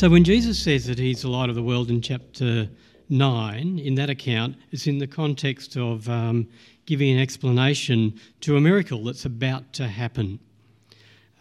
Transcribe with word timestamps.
So 0.00 0.08
when 0.08 0.24
Jesus 0.24 0.58
says 0.58 0.86
that 0.86 0.98
he's 0.98 1.20
the 1.20 1.28
light 1.28 1.50
of 1.50 1.54
the 1.54 1.62
world 1.62 1.90
in 1.90 2.00
chapter 2.00 2.70
9, 3.10 3.78
in 3.78 3.94
that 3.96 4.08
account, 4.08 4.56
it's 4.70 4.86
in 4.86 4.96
the 4.96 5.06
context 5.06 5.76
of 5.76 6.08
um, 6.08 6.48
giving 6.86 7.14
an 7.14 7.20
explanation 7.20 8.18
to 8.40 8.56
a 8.56 8.62
miracle 8.62 9.04
that's 9.04 9.26
about 9.26 9.74
to 9.74 9.86
happen. 9.86 10.38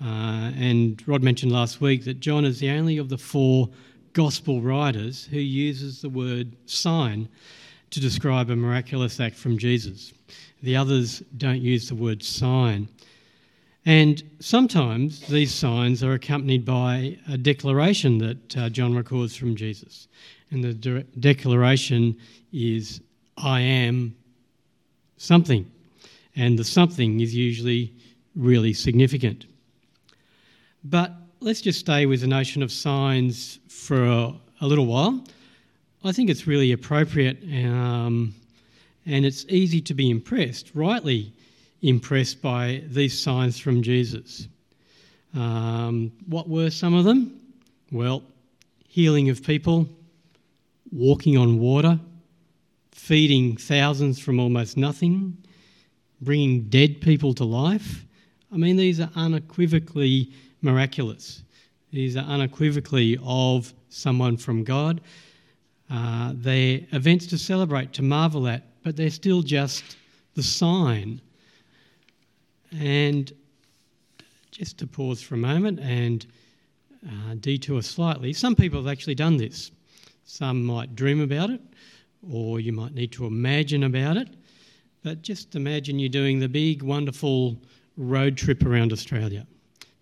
Uh, 0.04 0.52
and 0.58 1.02
Rod 1.08 1.24
mentioned 1.24 1.54
last 1.54 1.80
week 1.80 2.04
that 2.04 2.20
John 2.20 2.44
is 2.44 2.60
the 2.60 2.70
only 2.72 2.98
of 2.98 3.08
the 3.08 3.18
four 3.18 3.70
gospel 4.12 4.62
writers 4.62 5.24
who 5.24 5.40
uses 5.40 6.02
the 6.02 6.10
word 6.10 6.54
sign 6.66 7.30
to 7.92 8.02
describe 8.02 8.50
a 8.50 8.58
miraculous 8.58 9.22
act 9.22 9.38
from 9.38 9.58
Jesus. 9.58 10.12
The 10.64 10.76
others 10.76 11.24
don't 11.38 11.62
use 11.62 11.88
the 11.88 11.96
word 11.96 12.22
sign. 12.22 12.90
And 13.86 14.22
sometimes 14.40 15.22
these 15.28 15.54
signs 15.54 16.04
are 16.04 16.14
accompanied 16.14 16.66
by 16.66 17.18
a 17.28 17.38
declaration 17.38 18.18
that 18.20 18.58
uh, 18.58 18.70
John 18.70 18.96
records 18.96 19.36
from 19.36 19.56
Jesus. 19.56 20.08
And 20.52 20.64
the 20.64 20.74
de- 20.74 21.04
declaration 21.20 22.18
is, 22.52 23.02
I 23.38 23.62
am 23.62 24.16
something. 25.18 25.70
And 26.36 26.60
the 26.60 26.64
something 26.64 27.22
is 27.22 27.36
usually 27.36 27.94
really 28.36 28.74
significant. 28.74 29.46
But 30.84 31.14
let's 31.40 31.62
just 31.62 31.80
stay 31.80 32.06
with 32.06 32.22
the 32.22 32.28
notion 32.28 32.62
of 32.64 32.72
signs 32.72 33.60
for 33.70 34.06
a, 34.06 34.34
a 34.62 34.68
little 34.68 34.86
while. 34.86 35.24
I 36.04 36.12
think 36.12 36.30
it's 36.30 36.48
really 36.48 36.72
appropriate 36.72 37.44
um, 37.44 38.34
and 39.06 39.26
it's 39.26 39.46
easy 39.50 39.82
to 39.82 39.94
be 39.94 40.10
impressed, 40.10 40.72
rightly 40.74 41.34
impressed 41.82 42.42
by 42.42 42.84
these 42.88 43.18
signs 43.18 43.60
from 43.60 43.82
Jesus. 43.82 44.48
Um, 45.36 46.12
what 46.28 46.50
were 46.50 46.70
some 46.70 46.94
of 46.94 47.06
them? 47.06 47.40
Well, 47.92 48.24
healing 48.88 49.30
of 49.30 49.44
people, 49.44 49.88
walking 50.92 51.38
on 51.38 51.60
water, 51.60 52.00
feeding 52.92 53.56
thousands 53.56 54.20
from 54.20 54.40
almost 54.40 54.78
nothing, 54.78 55.38
bringing 56.22 56.64
dead 56.70 57.02
people 57.02 57.34
to 57.36 57.44
life. 57.44 58.06
I 58.52 58.58
mean, 58.58 58.76
these 58.76 59.00
are 59.00 59.10
unequivocally 59.16 60.32
miraculous. 60.62 61.44
These 61.92 62.18
are 62.18 62.26
unequivocally 62.26 63.18
of 63.24 63.74
someone 63.90 64.38
from 64.38 64.64
God. 64.64 65.02
Uh, 65.90 66.34
they're 66.36 66.82
events 66.92 67.26
to 67.28 67.38
celebrate, 67.38 67.94
to 67.94 68.04
marvel 68.04 68.48
at, 68.48 68.64
but 68.84 68.96
they're 68.96 69.10
still 69.10 69.42
just 69.42 69.98
the 70.36 70.44
sign 70.44 71.22
and 72.72 73.32
just 74.52 74.78
to 74.80 74.88
pause 74.88 75.22
for 75.22 75.36
a 75.36 75.40
moment 75.40 75.80
and 75.80 76.26
uh, 77.08 77.36
detour 77.40 77.82
slightly, 77.82 78.34
some 78.34 78.56
people 78.56 78.80
have 78.80 78.92
actually 78.92 79.16
done 79.16 79.38
this. 79.38 79.72
Some 80.26 80.64
might 80.64 80.96
dream 80.96 81.22
about 81.22 81.50
it, 81.50 81.62
or 82.32 82.60
you 82.60 82.72
might 82.72 82.94
need 82.94 83.12
to 83.14 83.26
imagine 83.26 83.84
about 83.84 84.18
it. 84.18 84.30
But 85.04 85.22
just 85.22 85.56
imagine 85.56 85.98
you're 85.98 86.10
doing 86.10 86.40
the 86.40 86.50
big, 86.50 86.84
wonderful 86.84 87.58
road 87.98 88.38
trip 88.38 88.66
around 88.66 88.92
Australia, 88.92 89.48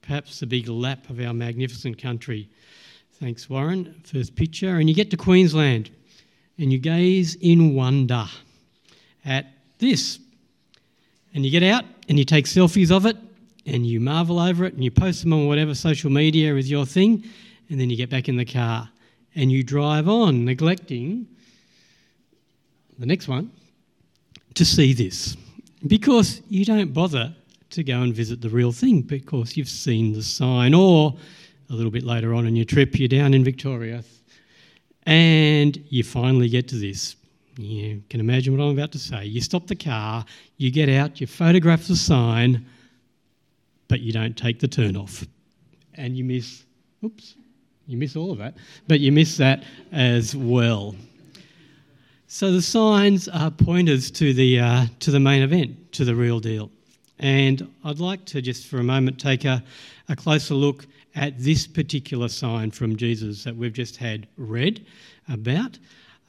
perhaps 0.01 0.39
the 0.39 0.47
big 0.47 0.67
lap 0.67 1.09
of 1.09 1.19
our 1.19 1.33
magnificent 1.33 2.01
country. 2.01 2.49
Thanks, 3.19 3.49
Warren. 3.49 3.99
First 4.03 4.35
picture. 4.35 4.77
And 4.77 4.89
you 4.89 4.95
get 4.95 5.09
to 5.11 5.17
Queensland 5.17 5.89
and 6.57 6.71
you 6.71 6.79
gaze 6.79 7.35
in 7.35 7.73
wonder 7.73 8.25
at 9.25 9.47
this 9.79 10.19
and 11.33 11.45
you 11.45 11.51
get 11.51 11.63
out 11.63 11.85
and 12.07 12.17
you 12.17 12.25
take 12.25 12.45
selfies 12.45 12.91
of 12.91 13.05
it 13.05 13.17
and 13.65 13.85
you 13.85 13.99
marvel 13.99 14.39
over 14.39 14.65
it 14.65 14.73
and 14.73 14.83
you 14.83 14.91
post 14.91 15.23
them 15.23 15.33
on 15.33 15.47
whatever 15.47 15.75
social 15.75 16.09
media 16.09 16.55
is 16.55 16.69
your 16.69 16.85
thing, 16.85 17.23
and 17.69 17.79
then 17.79 17.89
you 17.89 17.97
get 17.97 18.09
back 18.09 18.29
in 18.29 18.37
the 18.37 18.45
car 18.45 18.89
and 19.35 19.51
you 19.51 19.63
drive 19.63 20.07
on, 20.07 20.45
neglecting 20.45 21.27
the 22.97 23.05
next 23.05 23.27
one 23.27 23.51
to 24.55 24.65
see 24.65 24.93
this. 24.93 25.35
Because 25.85 26.41
you 26.49 26.65
don't 26.65 26.93
bother 26.93 27.35
to 27.69 27.83
go 27.83 28.01
and 28.01 28.13
visit 28.13 28.41
the 28.41 28.49
real 28.49 28.71
thing 28.71 29.01
because 29.01 29.57
you've 29.57 29.69
seen 29.69 30.13
the 30.13 30.23
sign, 30.23 30.73
or 30.73 31.15
a 31.69 31.73
little 31.73 31.91
bit 31.91 32.03
later 32.03 32.33
on 32.33 32.47
in 32.47 32.55
your 32.55 32.65
trip, 32.65 32.97
you're 32.97 33.07
down 33.07 33.33
in 33.33 33.43
Victoria 33.43 34.03
and 35.07 35.81
you 35.89 36.03
finally 36.03 36.49
get 36.49 36.67
to 36.67 36.75
this 36.75 37.15
you 37.57 38.03
can 38.09 38.19
imagine 38.19 38.55
what 38.55 38.63
I'm 38.63 38.71
about 38.71 38.91
to 38.91 38.99
say. 38.99 39.25
You 39.25 39.41
stop 39.41 39.67
the 39.67 39.75
car, 39.75 40.25
you 40.57 40.71
get 40.71 40.89
out, 40.89 41.19
you 41.19 41.27
photograph 41.27 41.87
the 41.87 41.95
sign, 41.95 42.65
but 43.87 44.01
you 44.01 44.11
don't 44.11 44.37
take 44.37 44.59
the 44.59 44.67
turn 44.67 44.95
off. 44.95 45.25
And 45.95 46.15
you 46.15 46.23
miss, 46.23 46.63
oops, 47.03 47.35
you 47.87 47.97
miss 47.97 48.15
all 48.15 48.31
of 48.31 48.37
that, 48.37 48.55
but 48.87 48.99
you 48.99 49.11
miss 49.11 49.37
that 49.37 49.63
as 49.91 50.35
well. 50.35 50.95
So 52.27 52.51
the 52.51 52.61
signs 52.61 53.27
are 53.29 53.49
pointers 53.49 54.11
to 54.11 54.33
the, 54.33 54.59
uh, 54.59 54.85
to 54.99 55.11
the 55.11 55.19
main 55.19 55.41
event, 55.41 55.93
to 55.93 56.05
the 56.05 56.13
real 56.13 56.39
deal. 56.39 56.69
And 57.19 57.67
I'd 57.83 57.99
like 57.99 58.25
to 58.25 58.41
just 58.41 58.67
for 58.67 58.77
a 58.77 58.83
moment 58.83 59.19
take 59.19 59.45
a, 59.45 59.63
a 60.09 60.15
closer 60.15 60.53
look 60.53 60.85
at 61.15 61.39
this 61.39 61.65
particular 61.65 62.27
sign 62.27 62.69
from 62.69 62.95
Jesus 62.95 63.43
that 63.43 63.55
we've 63.55 63.73
just 63.73 63.97
had 63.97 64.27
read 64.37 64.85
about 65.29 65.79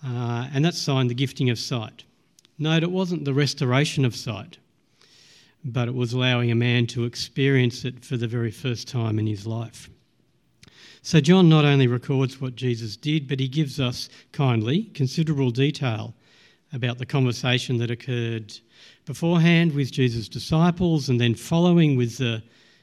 uh, 0.04 0.48
and 0.52 0.64
that 0.64 0.74
sign 0.74 1.08
the 1.08 1.14
gifting 1.14 1.50
of 1.50 1.58
sight. 1.58 2.04
Note 2.58 2.82
it 2.82 2.90
wasn't 2.90 3.24
the 3.24 3.34
restoration 3.34 4.04
of 4.04 4.16
sight, 4.16 4.58
but 5.64 5.88
it 5.88 5.94
was 5.94 6.12
allowing 6.12 6.50
a 6.50 6.56
man 6.56 6.86
to 6.88 7.04
experience 7.04 7.84
it 7.84 8.04
for 8.04 8.16
the 8.16 8.26
very 8.26 8.50
first 8.50 8.88
time 8.88 9.18
in 9.18 9.26
his 9.26 9.46
life. 9.46 9.88
So, 11.02 11.20
John 11.20 11.48
not 11.48 11.64
only 11.64 11.86
records 11.86 12.40
what 12.40 12.56
Jesus 12.56 12.96
did, 12.96 13.28
but 13.28 13.40
he 13.40 13.48
gives 13.48 13.80
us 13.80 14.08
kindly 14.32 14.84
considerable 14.94 15.50
detail 15.50 16.14
about 16.72 16.98
the 16.98 17.06
conversation 17.06 17.78
that 17.78 17.90
occurred 17.90 18.52
beforehand 19.06 19.72
with 19.74 19.92
Jesus' 19.92 20.28
disciples 20.28 21.08
and 21.08 21.20
then 21.20 21.34
following 21.34 21.96
with 21.96 22.18
the, 22.18 22.42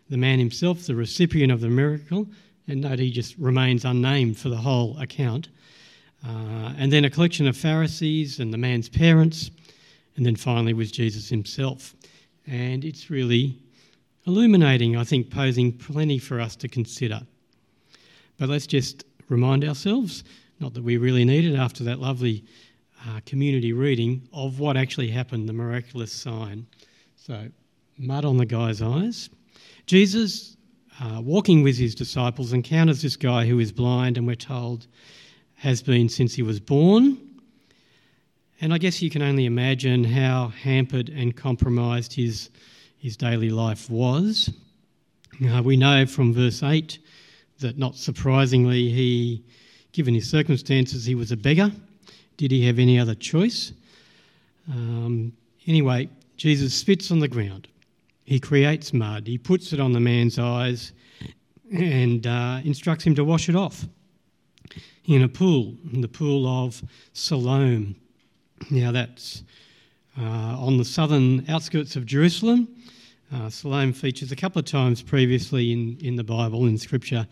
the 0.10 0.18
man 0.18 0.40
himself, 0.40 0.88
the 0.88 0.96
recipient 0.96 1.52
of 1.52 1.62
the 1.62 1.70
miracle. 1.70 2.28
And 2.68 2.82
note 2.82 3.00
he 3.00 3.12
just 3.12 3.38
remains 3.38 3.86
unnamed 3.86 4.38
for 4.38 4.50
the 4.50 4.58
whole 4.58 4.98
account. 4.98 5.50
Uh, 6.28 6.74
and 6.78 6.92
then 6.92 7.06
a 7.06 7.10
collection 7.10 7.48
of 7.48 7.56
Pharisees 7.56 8.40
and 8.40 8.52
the 8.54 8.58
man's 8.58 8.90
parents, 8.90 9.52
and 10.16 10.26
then 10.26 10.36
finally 10.36 10.74
with 10.74 10.92
Jesus 10.92 11.30
himself. 11.30 11.94
And 12.48 12.84
it's 12.84 13.10
really 13.10 13.58
illuminating, 14.26 14.98
I 14.98 15.04
think, 15.04 15.30
posing 15.30 15.72
plenty 15.72 16.18
for 16.18 16.40
us 16.40 16.56
to 16.58 16.68
consider. 16.68 17.22
But 18.38 18.50
let's 18.50 18.68
just 18.68 19.06
remind 19.30 19.64
ourselves, 19.64 20.24
not 20.60 20.74
that 20.74 20.84
we 20.84 20.98
really 20.98 21.26
need 21.26 21.46
it 21.46 21.56
after 21.56 21.84
that 21.84 22.00
lovely 22.00 22.44
uh, 23.08 23.20
community 23.26 23.74
reading, 23.74 24.28
of 24.34 24.60
what 24.60 24.78
actually 24.78 25.10
happened, 25.10 25.48
the 25.48 25.54
miraculous 25.54 26.12
sign. 26.12 26.66
So, 27.16 27.50
mud 27.98 28.26
on 28.26 28.38
the 28.38 28.46
guy's 28.46 28.82
eyes. 28.82 29.30
Jesus, 29.86 30.58
uh, 31.00 31.22
walking 31.22 31.62
with 31.62 31.78
his 31.78 31.94
disciples, 31.94 32.52
encounters 32.52 33.02
this 33.02 33.16
guy 33.16 33.46
who 33.46 33.60
is 33.60 33.72
blind, 33.72 34.18
and 34.18 34.26
we're 34.26 34.36
told 34.36 34.88
has 35.66 35.82
been 35.82 36.08
since 36.08 36.36
he 36.36 36.44
was 36.44 36.60
born. 36.60 37.18
And 38.62 38.72
I 38.72 38.78
guess 38.78 39.02
you 39.02 39.10
can 39.10 39.24
only 39.24 39.48
imagine 39.48 40.04
how 40.04 40.50
hampered 40.50 41.10
and 41.10 41.36
compromised 41.36 42.14
his, 42.14 42.52
his 43.00 43.18
daily 43.18 43.50
life 43.50 43.90
was. 43.90 44.52
We 45.64 45.76
know 45.76 46.06
from 46.06 46.36
verse 46.36 46.62
8 46.62 47.00
that 47.62 47.80
not 47.80 47.96
surprisingly, 47.96 48.90
he, 48.90 49.44
given 49.92 50.14
his 50.14 50.30
circumstances, 50.30 51.04
he 51.04 51.16
was 51.16 51.32
a 51.32 51.38
beggar. 51.38 51.72
Did 52.38 52.52
he 52.52 52.64
have 52.68 52.78
any 52.78 53.00
other 53.00 53.16
choice? 53.16 53.74
Um, 54.72 55.34
anyway, 55.66 56.10
Jesus 56.38 56.76
spits 56.76 57.10
on 57.10 57.18
the 57.18 57.28
ground. 57.28 57.68
He 58.26 58.40
creates 58.40 58.94
mud. 58.94 59.26
He 59.26 59.40
puts 59.40 59.74
it 59.74 59.80
on 59.80 59.94
the 59.94 60.00
man's 60.00 60.38
eyes 60.38 60.92
and 61.74 62.28
uh, 62.28 62.60
instructs 62.64 63.04
him 63.04 63.16
to 63.16 63.24
wash 63.24 63.50
it 63.50 63.56
off 63.56 63.88
in 65.08 65.22
a 65.22 65.28
pool, 65.28 65.76
in 65.94 66.02
the 66.02 66.08
pool 66.08 66.48
of 66.48 66.82
Siloam. 67.14 67.96
Now, 68.70 68.92
that's 68.92 69.44
uh, 70.20 70.24
on 70.24 70.78
the 70.78 70.86
southern 70.86 71.48
outskirts 71.50 71.96
of 71.96 72.06
Jerusalem. 72.06 72.68
Uh, 73.34 73.50
Siloam 73.50 73.94
features 73.94 74.32
a 74.32 74.36
couple 74.36 74.60
of 74.60 74.66
times 74.66 75.02
previously 75.02 75.72
in, 75.72 75.98
in 76.02 76.16
the 76.16 76.24
Bible, 76.24 76.66
in 76.66 76.78
Scripture. 76.78 77.28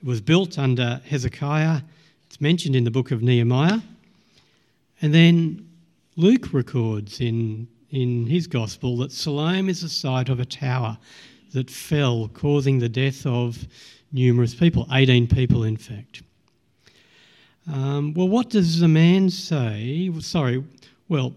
It 0.00 0.06
was 0.06 0.20
built 0.20 0.58
under 0.58 1.00
Hezekiah. 1.06 1.80
It's 2.26 2.40
mentioned 2.40 2.76
in 2.76 2.84
the 2.84 2.90
book 2.90 3.10
of 3.10 3.22
Nehemiah. 3.22 3.80
And 5.02 5.14
then 5.14 5.68
Luke 6.16 6.52
records 6.52 7.20
in, 7.20 7.68
in 7.90 8.26
his 8.26 8.46
gospel 8.46 8.98
that 8.98 9.12
Siloam 9.12 9.68
is 9.68 9.82
the 9.82 9.88
site 9.88 10.28
of 10.28 10.40
a 10.40 10.44
tower 10.44 10.98
that 11.52 11.70
fell, 11.70 12.28
causing 12.34 12.78
the 12.78 12.88
death 12.88 13.24
of 13.24 13.66
numerous 14.12 14.54
people, 14.54 14.86
18 14.92 15.26
people, 15.26 15.64
in 15.64 15.76
fact. 15.76 16.22
Um, 17.72 18.14
well, 18.14 18.28
what 18.28 18.50
does 18.50 18.78
the 18.78 18.88
man 18.88 19.28
say? 19.28 20.12
Sorry, 20.20 20.62
well, 21.08 21.34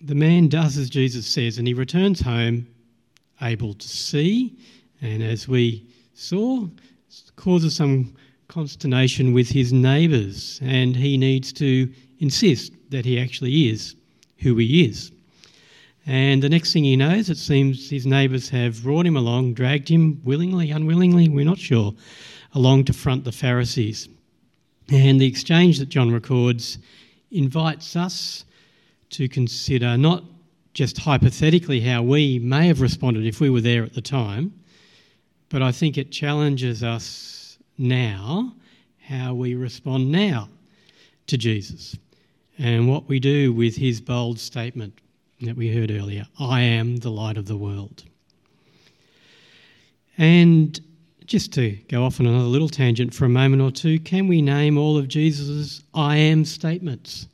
the 0.00 0.14
man 0.14 0.48
does 0.48 0.76
as 0.76 0.90
Jesus 0.90 1.26
says, 1.26 1.58
and 1.58 1.68
he 1.68 1.74
returns 1.74 2.20
home 2.20 2.66
able 3.42 3.74
to 3.74 3.88
see, 3.88 4.56
and 5.00 5.22
as 5.22 5.46
we 5.46 5.86
saw, 6.14 6.66
causes 7.36 7.76
some 7.76 8.14
consternation 8.48 9.32
with 9.32 9.48
his 9.48 9.72
neighbours, 9.72 10.58
and 10.62 10.96
he 10.96 11.16
needs 11.16 11.52
to 11.54 11.92
insist 12.18 12.72
that 12.90 13.04
he 13.04 13.20
actually 13.20 13.68
is 13.68 13.94
who 14.38 14.56
he 14.56 14.84
is. 14.84 15.12
And 16.06 16.42
the 16.42 16.48
next 16.48 16.72
thing 16.72 16.84
he 16.84 16.96
knows, 16.96 17.30
it 17.30 17.36
seems 17.36 17.88
his 17.88 18.06
neighbours 18.06 18.48
have 18.48 18.82
brought 18.82 19.06
him 19.06 19.16
along, 19.16 19.54
dragged 19.54 19.88
him 19.88 20.20
willingly, 20.24 20.70
unwillingly, 20.70 21.28
we're 21.28 21.44
not 21.44 21.58
sure, 21.58 21.94
along 22.54 22.84
to 22.84 22.92
front 22.92 23.24
the 23.24 23.32
Pharisees. 23.32 24.08
And 24.90 25.20
the 25.20 25.26
exchange 25.26 25.78
that 25.78 25.88
John 25.88 26.10
records 26.10 26.78
invites 27.30 27.94
us 27.94 28.44
to 29.10 29.28
consider 29.28 29.96
not 29.96 30.24
just 30.74 30.98
hypothetically 30.98 31.80
how 31.80 32.02
we 32.02 32.38
may 32.40 32.66
have 32.66 32.80
responded 32.80 33.24
if 33.24 33.40
we 33.40 33.50
were 33.50 33.60
there 33.60 33.84
at 33.84 33.94
the 33.94 34.00
time, 34.00 34.52
but 35.48 35.62
I 35.62 35.72
think 35.72 35.96
it 35.96 36.10
challenges 36.10 36.82
us 36.82 37.58
now 37.78 38.52
how 38.98 39.34
we 39.34 39.54
respond 39.54 40.10
now 40.10 40.48
to 41.26 41.38
Jesus 41.38 41.96
and 42.58 42.88
what 42.88 43.08
we 43.08 43.18
do 43.20 43.52
with 43.52 43.76
his 43.76 44.00
bold 44.00 44.38
statement 44.38 44.94
that 45.42 45.56
we 45.56 45.72
heard 45.72 45.90
earlier 45.90 46.26
I 46.38 46.60
am 46.60 46.96
the 46.96 47.10
light 47.10 47.36
of 47.36 47.46
the 47.46 47.56
world. 47.56 48.04
And 50.18 50.78
just 51.30 51.52
to 51.52 51.70
go 51.88 52.04
off 52.04 52.18
on 52.18 52.26
another 52.26 52.44
little 52.44 52.68
tangent 52.68 53.14
for 53.14 53.24
a 53.24 53.28
moment 53.28 53.62
or 53.62 53.70
two, 53.70 54.00
can 54.00 54.26
we 54.26 54.42
name 54.42 54.76
all 54.76 54.98
of 54.98 55.06
Jesus' 55.06 55.80
I 55.94 56.16
am 56.16 56.44
statements 56.44 57.28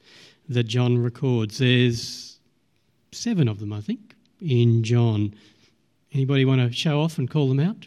that 0.50 0.64
John 0.64 0.98
records? 0.98 1.56
There's 1.56 2.38
seven 3.10 3.48
of 3.48 3.58
them, 3.58 3.72
I 3.72 3.80
think, 3.80 4.14
in 4.38 4.84
John. 4.84 5.34
Anybody 6.12 6.44
want 6.44 6.60
to 6.60 6.70
show 6.76 7.00
off 7.00 7.16
and 7.16 7.30
call 7.30 7.48
them 7.48 7.58
out? 7.58 7.86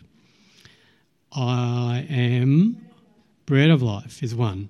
I 1.32 2.08
am 2.10 2.82
bread 3.46 3.70
of 3.70 3.84
life 3.84 4.24
is 4.24 4.34
one. 4.34 4.70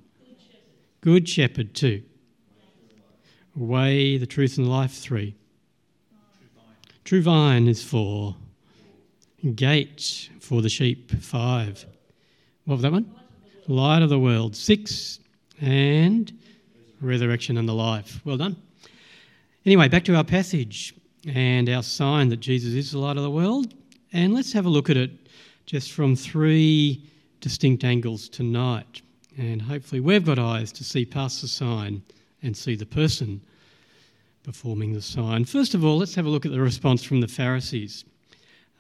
Good 1.00 1.30
shepherd, 1.30 1.74
two. 1.74 2.04
Way, 3.56 4.18
the 4.18 4.28
truth, 4.28 4.58
and 4.58 4.68
the 4.68 4.72
life, 4.72 4.92
three. 4.92 5.36
True 7.06 7.22
vine 7.22 7.70
is 7.70 7.82
four. 7.82 8.36
Gate 9.56 10.30
for 10.40 10.62
the 10.62 10.70
sheep, 10.70 11.12
five. 11.22 11.86
What 12.66 12.76
was 12.76 12.82
that 12.84 12.92
one? 12.92 13.14
Light 13.68 14.02
of 14.02 14.10
the 14.10 14.20
world, 14.20 14.56
six. 14.56 15.20
And 15.62 16.32
resurrection 17.02 17.58
and 17.58 17.68
the 17.68 17.74
life. 17.74 18.22
Well 18.26 18.38
done. 18.38 18.56
Anyway, 19.66 19.88
back 19.88 20.06
to 20.06 20.16
our 20.16 20.24
passage 20.24 20.94
and 21.28 21.70
our 21.70 21.84
sign 21.84 22.30
that 22.30 22.38
Jesus 22.38 22.74
is 22.74 22.92
the 22.92 23.00
light 23.00 23.18
of 23.18 23.24
the 23.24 23.30
world. 23.30 23.74
And 24.14 24.34
let's 24.34 24.54
have 24.54 24.66
a 24.66 24.70
look 24.70 24.90
at 24.90 24.98
it 24.98 25.12
just 25.66 25.92
from 25.92 26.16
three 26.16 27.04
distinct 27.42 27.84
angles 27.84 28.30
tonight. 28.30 29.02
And 29.38 29.62
hopefully, 29.62 30.02
we've 30.02 30.26
got 30.26 30.40
eyes 30.40 30.72
to 30.74 30.84
see 30.84 31.06
past 31.06 31.42
the 31.42 31.48
sign 31.48 32.02
and 32.42 32.56
see 32.56 32.76
the 32.76 32.86
person 32.86 33.42
performing 34.44 34.94
the 34.94 35.02
sign. 35.02 35.46
First 35.46 35.76
of 35.76 35.86
all, 35.86 35.98
let's 35.98 36.16
have 36.16 36.26
a 36.26 36.30
look 36.30 36.46
at 36.46 36.52
the 36.52 36.60
response 36.60 37.04
from 37.04 37.22
the 37.22 37.28
Pharisees. 37.28 38.06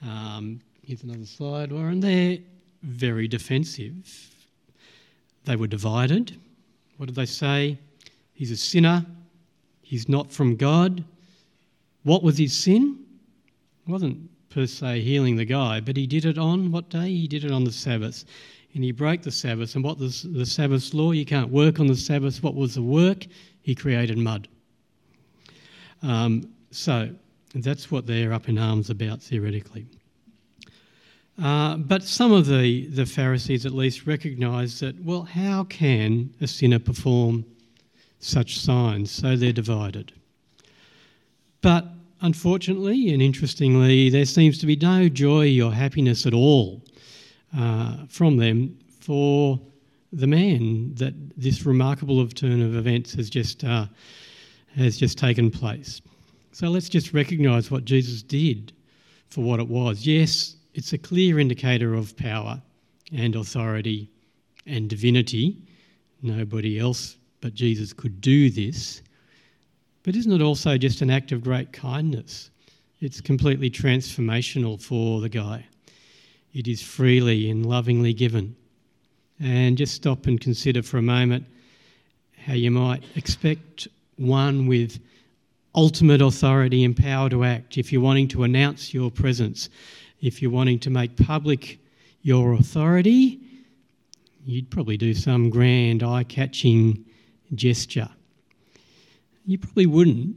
Um, 0.01 0.61
here's 0.85 1.03
another 1.03 1.25
slide, 1.25 1.71
Warren. 1.71 1.99
They're 1.99 2.37
very 2.83 3.27
defensive. 3.27 4.33
They 5.45 5.55
were 5.55 5.67
divided. 5.67 6.37
What 6.97 7.07
did 7.07 7.15
they 7.15 7.25
say? 7.25 7.77
He's 8.33 8.51
a 8.51 8.57
sinner. 8.57 9.05
He's 9.81 10.07
not 10.07 10.31
from 10.31 10.55
God. 10.55 11.03
What 12.03 12.23
was 12.23 12.37
his 12.37 12.53
sin? 12.53 12.99
It 13.87 13.91
wasn't 13.91 14.29
per 14.49 14.65
se 14.65 15.01
healing 15.01 15.35
the 15.35 15.45
guy, 15.45 15.79
but 15.79 15.97
he 15.97 16.07
did 16.07 16.25
it 16.25 16.37
on 16.37 16.71
what 16.71 16.89
day? 16.89 17.09
He 17.09 17.27
did 17.27 17.43
it 17.43 17.51
on 17.51 17.63
the 17.63 17.71
Sabbath. 17.71 18.25
And 18.73 18.83
he 18.83 18.91
broke 18.91 19.21
the 19.21 19.31
Sabbath. 19.31 19.75
And 19.75 19.83
what 19.83 19.97
was 19.97 20.23
the 20.23 20.45
Sabbath 20.45 20.93
law? 20.93 21.11
You 21.11 21.25
can't 21.25 21.49
work 21.49 21.79
on 21.79 21.87
the 21.87 21.95
Sabbath. 21.95 22.43
What 22.43 22.55
was 22.55 22.75
the 22.75 22.83
work? 22.83 23.25
He 23.61 23.73
created 23.73 24.17
mud. 24.17 24.47
Um, 26.01 26.49
so 26.71 27.09
that's 27.53 27.89
what 27.91 28.05
they're 28.05 28.33
up 28.33 28.47
in 28.47 28.57
arms 28.57 28.89
about 28.89 29.21
theoretically. 29.21 29.87
Uh, 31.41 31.77
but 31.77 32.03
some 32.03 32.31
of 32.31 32.47
the, 32.47 32.87
the 32.87 33.05
Pharisees 33.05 33.65
at 33.65 33.71
least 33.71 34.05
recognise 34.05 34.79
that, 34.81 35.01
well, 35.03 35.23
how 35.23 35.63
can 35.65 36.33
a 36.41 36.47
sinner 36.47 36.79
perform 36.79 37.45
such 38.19 38.59
signs? 38.59 39.09
So 39.09 39.35
they're 39.37 39.53
divided. 39.53 40.11
But 41.61 41.85
unfortunately 42.21 43.13
and 43.13 43.21
interestingly, 43.21 44.09
there 44.09 44.25
seems 44.25 44.57
to 44.59 44.65
be 44.65 44.75
no 44.75 45.07
joy 45.07 45.61
or 45.61 45.71
happiness 45.73 46.25
at 46.25 46.33
all 46.33 46.83
uh, 47.57 48.05
from 48.09 48.35
them 48.37 48.77
for 48.99 49.59
the 50.11 50.27
man 50.27 50.93
that 50.95 51.13
this 51.37 51.65
remarkable 51.65 52.27
turn 52.27 52.61
of 52.61 52.75
events 52.75 53.13
has 53.13 53.29
just, 53.29 53.63
uh, 53.63 53.85
has 54.75 54.97
just 54.97 55.17
taken 55.17 55.49
place. 55.49 56.01
So 56.51 56.67
let's 56.67 56.89
just 56.89 57.13
recognise 57.13 57.69
what 57.69 57.85
Jesus 57.85 58.21
did 58.21 58.73
for 59.29 59.41
what 59.41 59.59
it 59.59 59.67
was. 59.67 60.05
Yes, 60.05 60.55
it's 60.73 60.93
a 60.93 60.97
clear 60.97 61.39
indicator 61.39 61.93
of 61.93 62.15
power 62.17 62.61
and 63.13 63.35
authority 63.35 64.09
and 64.65 64.89
divinity. 64.89 65.57
Nobody 66.21 66.79
else 66.79 67.17
but 67.41 67.53
Jesus 67.53 67.93
could 67.93 68.21
do 68.21 68.49
this. 68.49 69.01
But 70.03 70.15
isn't 70.15 70.31
it 70.31 70.41
also 70.41 70.77
just 70.77 71.01
an 71.01 71.09
act 71.09 71.31
of 71.31 71.43
great 71.43 71.71
kindness? 71.71 72.49
It's 73.01 73.21
completely 73.21 73.69
transformational 73.69 74.81
for 74.81 75.21
the 75.21 75.29
guy. 75.29 75.65
It 76.53 76.67
is 76.67 76.81
freely 76.81 77.49
and 77.49 77.65
lovingly 77.65 78.13
given. 78.13 78.55
And 79.39 79.77
just 79.77 79.93
stop 79.93 80.25
and 80.25 80.41
consider 80.41 80.83
for 80.83 80.97
a 80.97 81.01
moment 81.01 81.45
how 82.45 82.53
you 82.53 82.71
might 82.71 83.03
expect 83.15 83.87
one 84.17 84.67
with 84.67 84.99
ultimate 85.79 86.21
authority 86.21 86.83
and 86.83 86.93
power 86.97 87.29
to 87.29 87.45
act 87.45 87.77
if 87.77 87.89
you're 87.89 88.01
wanting 88.01 88.27
to 88.27 88.43
announce 88.43 88.93
your 88.93 89.09
presence, 89.09 89.69
if 90.19 90.41
you're 90.41 90.51
wanting 90.51 90.77
to 90.77 90.89
make 90.89 91.15
public 91.15 91.79
your 92.21 92.51
authority, 92.55 93.39
you'd 94.45 94.69
probably 94.69 94.97
do 94.97 95.13
some 95.13 95.49
grand 95.49 96.03
eye 96.03 96.25
catching 96.25 97.05
gesture. 97.55 98.09
You 99.45 99.57
probably 99.57 99.85
wouldn't 99.85 100.35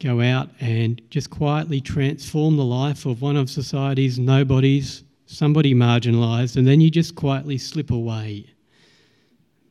go 0.00 0.20
out 0.20 0.50
and 0.58 1.00
just 1.10 1.30
quietly 1.30 1.80
transform 1.80 2.56
the 2.56 2.64
life 2.64 3.06
of 3.06 3.22
one 3.22 3.36
of 3.36 3.48
society's 3.48 4.18
nobodies, 4.18 5.04
somebody 5.26 5.74
marginalised, 5.74 6.56
and 6.56 6.66
then 6.66 6.80
you 6.80 6.90
just 6.90 7.14
quietly 7.14 7.56
slip 7.56 7.92
away. 7.92 8.46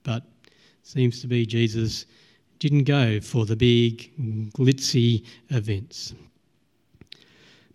But 0.03 0.23
seems 0.83 1.19
to 1.19 1.27
be 1.27 1.45
Jesus 1.45 2.05
didn't 2.61 2.83
go 2.83 3.19
for 3.19 3.47
the 3.47 3.55
big, 3.55 4.11
glitzy 4.53 5.25
events. 5.49 6.13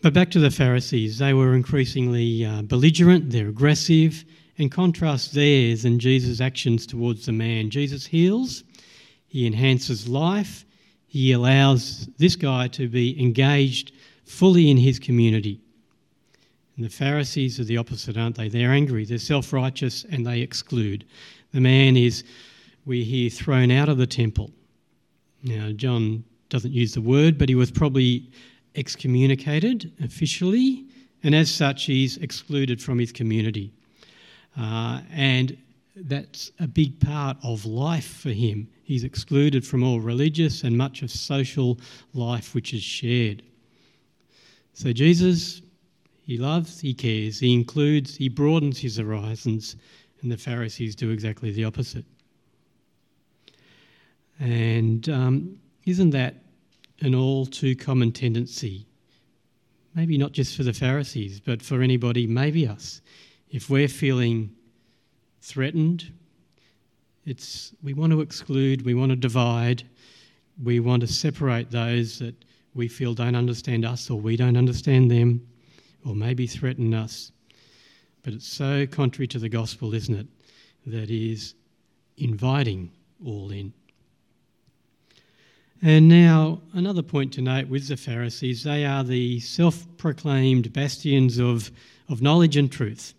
But 0.00 0.14
back 0.14 0.30
to 0.30 0.38
the 0.38 0.48
Pharisees, 0.48 1.18
they 1.18 1.34
were 1.34 1.56
increasingly 1.56 2.44
uh, 2.44 2.62
belligerent, 2.62 3.30
they're 3.30 3.48
aggressive, 3.48 4.24
and 4.58 4.70
contrast 4.70 5.34
theirs 5.34 5.84
and 5.84 6.00
Jesus' 6.00 6.40
actions 6.40 6.86
towards 6.86 7.26
the 7.26 7.32
man. 7.32 7.68
Jesus 7.68 8.06
heals, 8.06 8.62
he 9.26 9.44
enhances 9.44 10.06
life, 10.06 10.64
he 11.08 11.32
allows 11.32 12.08
this 12.18 12.36
guy 12.36 12.68
to 12.68 12.88
be 12.88 13.20
engaged 13.20 13.90
fully 14.24 14.70
in 14.70 14.76
his 14.76 15.00
community. 15.00 15.60
And 16.76 16.84
the 16.84 16.90
Pharisees 16.90 17.58
are 17.58 17.64
the 17.64 17.78
opposite, 17.78 18.16
aren't 18.16 18.36
they? 18.36 18.48
They're 18.48 18.70
angry, 18.70 19.04
they're 19.04 19.18
self 19.18 19.52
righteous, 19.52 20.04
and 20.12 20.24
they 20.24 20.42
exclude. 20.42 21.04
The 21.52 21.60
man 21.60 21.96
is, 21.96 22.22
we 22.84 23.02
hear, 23.02 23.30
thrown 23.30 23.72
out 23.72 23.88
of 23.88 23.98
the 23.98 24.06
temple. 24.06 24.52
Now, 25.46 25.70
John 25.70 26.24
doesn't 26.48 26.72
use 26.72 26.92
the 26.94 27.00
word, 27.00 27.38
but 27.38 27.48
he 27.48 27.54
was 27.54 27.70
probably 27.70 28.28
excommunicated 28.74 29.92
officially, 30.02 30.84
and 31.22 31.36
as 31.36 31.48
such, 31.48 31.84
he's 31.84 32.16
excluded 32.16 32.82
from 32.82 32.98
his 32.98 33.12
community. 33.12 33.72
Uh, 34.58 35.02
and 35.12 35.56
that's 35.94 36.50
a 36.58 36.66
big 36.66 36.98
part 36.98 37.36
of 37.44 37.64
life 37.64 38.18
for 38.18 38.30
him. 38.30 38.68
He's 38.82 39.04
excluded 39.04 39.64
from 39.64 39.84
all 39.84 40.00
religious 40.00 40.64
and 40.64 40.76
much 40.76 41.02
of 41.02 41.12
social 41.12 41.78
life 42.12 42.52
which 42.54 42.74
is 42.74 42.82
shared. 42.82 43.44
So, 44.72 44.92
Jesus, 44.92 45.62
he 46.22 46.38
loves, 46.38 46.80
he 46.80 46.92
cares, 46.92 47.38
he 47.38 47.54
includes, 47.54 48.16
he 48.16 48.28
broadens 48.28 48.78
his 48.78 48.96
horizons, 48.96 49.76
and 50.22 50.32
the 50.32 50.36
Pharisees 50.36 50.96
do 50.96 51.10
exactly 51.10 51.52
the 51.52 51.64
opposite. 51.64 52.04
And 54.38 55.08
um, 55.08 55.58
isn't 55.84 56.10
that 56.10 56.36
an 57.00 57.14
all 57.14 57.46
too 57.46 57.74
common 57.74 58.12
tendency? 58.12 58.86
Maybe 59.94 60.18
not 60.18 60.32
just 60.32 60.56
for 60.56 60.62
the 60.62 60.72
Pharisees, 60.72 61.40
but 61.40 61.62
for 61.62 61.80
anybody, 61.80 62.26
maybe 62.26 62.66
us. 62.68 63.00
If 63.50 63.70
we're 63.70 63.88
feeling 63.88 64.50
threatened, 65.40 66.12
it's 67.24 67.72
we 67.82 67.94
want 67.94 68.12
to 68.12 68.20
exclude, 68.20 68.84
we 68.84 68.94
want 68.94 69.10
to 69.10 69.16
divide, 69.16 69.84
we 70.62 70.80
want 70.80 71.00
to 71.00 71.06
separate 71.06 71.70
those 71.70 72.18
that 72.18 72.34
we 72.74 72.88
feel 72.88 73.14
don't 73.14 73.34
understand 73.34 73.84
us 73.84 74.10
or 74.10 74.20
we 74.20 74.36
don't 74.36 74.56
understand 74.56 75.10
them 75.10 75.46
or 76.04 76.14
maybe 76.14 76.46
threaten 76.46 76.94
us. 76.94 77.32
But 78.22 78.34
it's 78.34 78.46
so 78.46 78.86
contrary 78.86 79.26
to 79.28 79.38
the 79.38 79.48
gospel, 79.48 79.94
isn't 79.94 80.14
it? 80.14 80.26
That 80.86 81.10
is 81.10 81.54
inviting 82.16 82.90
all 83.24 83.50
in. 83.50 83.72
And 85.82 86.08
now, 86.08 86.62
another 86.72 87.02
point 87.02 87.32
to 87.34 87.42
note 87.42 87.68
with 87.68 87.88
the 87.88 87.96
Pharisees, 87.96 88.62
they 88.64 88.84
are 88.84 89.04
the 89.04 89.40
self 89.40 89.86
proclaimed 89.98 90.72
bastions 90.72 91.38
of, 91.38 91.70
of 92.08 92.22
knowledge 92.22 92.56
and 92.56 92.70
truth. 92.70 93.14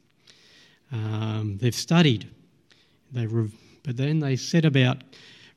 Um, 0.91 1.57
they've 1.61 1.75
studied, 1.75 2.29
they 3.11 3.27
re- 3.27 3.51
but 3.83 3.95
then 3.97 4.19
they 4.19 4.35
set 4.35 4.65
about 4.65 4.97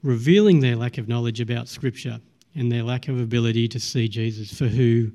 revealing 0.03 0.61
their 0.61 0.77
lack 0.77 0.99
of 0.99 1.09
knowledge 1.09 1.41
about 1.41 1.69
Scripture 1.69 2.21
and 2.55 2.71
their 2.71 2.83
lack 2.83 3.09
of 3.09 3.21
ability 3.21 3.69
to 3.69 3.81
see 3.81 4.09
Jesus 4.09 4.57
for 4.57 4.67
who 4.67 5.11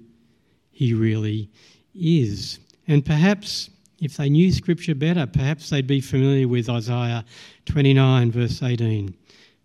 he 0.72 0.94
really 0.94 1.50
is. 1.94 2.60
And 2.88 3.06
perhaps 3.06 3.70
if 4.02 4.18
they 4.18 4.30
knew 4.30 4.52
Scripture 4.52 4.96
better, 4.96 5.26
perhaps 5.26 5.70
they'd 5.70 5.88
be 5.88 6.02
familiar 6.02 6.48
with 6.48 6.70
Isaiah 6.70 7.24
29, 7.66 8.32
verse 8.32 8.62
18, 8.62 9.16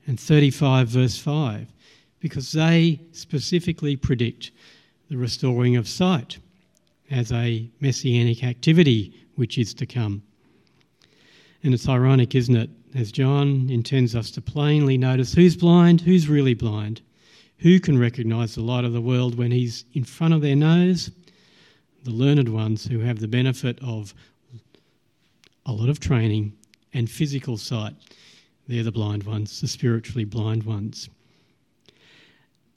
and 0.07 0.21
35, 0.21 0.89
verse 0.89 1.19
5, 1.19 1.67
because 2.21 2.53
they 2.53 3.01
specifically 3.13 3.97
predict 3.97 4.53
the 5.09 5.17
restoring 5.17 5.77
of 5.77 5.89
sight 5.89 6.39
as 7.11 7.33
a 7.33 7.69
messianic 7.81 8.45
activity 8.45 9.15
which 9.35 9.59
is 9.59 9.75
to 9.75 9.87
come. 9.87 10.23
And 11.63 11.75
it's 11.75 11.89
ironic, 11.89 12.35
isn't 12.35 12.57
it, 12.57 12.71
as 12.95 13.13
John 13.13 13.69
intends 13.71 14.15
us 14.15 14.31
to 14.33 14.41
plainly 14.41 14.97
notice 14.97 15.33
who's 15.33 15.57
blind, 15.57 16.01
who's 16.01 16.29
really 16.29 16.55
blind, 16.55 17.01
who 17.59 17.79
can 17.81 17.99
recognise 17.99 18.55
the 18.55 18.63
light 18.63 18.85
of 18.85 18.93
the 18.93 19.01
world 19.01 19.37
when 19.37 19.51
he's 19.51 19.85
in 19.95 20.05
front 20.05 20.35
of 20.35 20.41
their 20.41 20.57
nose? 20.57 21.11
The 22.05 22.11
learned 22.11 22.49
ones 22.49 22.87
who 22.87 23.01
have 23.01 23.19
the 23.19 23.29
benefit 23.29 23.79
of 23.83 24.15
a 25.67 25.73
lot 25.73 25.89
of 25.89 26.01
training 26.01 26.53
and 26.95 27.11
physical 27.11 27.57
sight. 27.57 27.95
They're 28.67 28.83
the 28.83 28.93
blind 28.93 29.25
ones, 29.25 29.61
the 29.61 29.69
spiritually 29.69 30.25
blind 30.25 30.63
ones. 30.63 31.11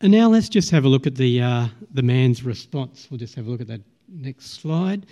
And 0.04 0.12
now 0.12 0.28
let's 0.28 0.50
just 0.50 0.70
have 0.72 0.84
a 0.84 0.90
look 0.90 1.08
at 1.08 1.16
the, 1.16 1.42
uh, 1.42 1.68
the 1.94 2.02
man's 2.02 2.44
response. 2.44 3.08
We'll 3.10 3.20
just 3.20 3.36
have 3.36 3.48
a 3.48 3.50
look 3.50 3.62
at 3.62 3.68
that 3.68 3.80
next 4.10 4.60
slide. 4.60 5.06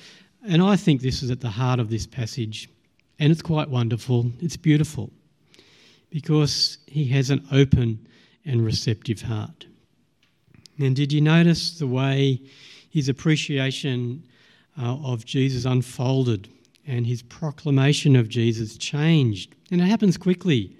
And 0.45 0.61
I 0.61 0.75
think 0.75 0.99
this 0.99 1.23
is 1.23 1.31
at 1.31 1.39
the 1.39 1.49
heart 1.49 1.79
of 1.79 1.89
this 1.89 2.05
passage. 2.05 2.67
And 3.17 3.31
it's 3.31 3.41
quite 3.41 3.69
wonderful. 3.69 4.29
It's 4.41 4.57
beautiful 4.57 5.09
because 6.09 6.77
he 6.87 7.05
has 7.05 7.29
an 7.29 7.47
open 7.53 8.05
and 8.43 8.65
receptive 8.65 9.21
heart. 9.21 9.65
And 10.77 10.93
did 10.93 11.13
you 11.13 11.21
notice 11.21 11.79
the 11.79 11.87
way 11.87 12.41
his 12.89 13.07
appreciation 13.07 14.21
uh, 14.77 14.97
of 15.05 15.23
Jesus 15.23 15.63
unfolded 15.63 16.49
and 16.85 17.07
his 17.07 17.21
proclamation 17.21 18.17
of 18.17 18.27
Jesus 18.27 18.77
changed? 18.77 19.55
And 19.71 19.79
it 19.79 19.85
happens 19.85 20.17
quickly. 20.17 20.75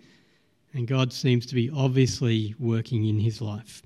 And 0.74 0.86
God 0.86 1.14
seems 1.14 1.46
to 1.46 1.56
be 1.56 1.70
obviously 1.70 2.56
working 2.60 3.06
in 3.06 3.18
his 3.18 3.40
life. 3.40 3.84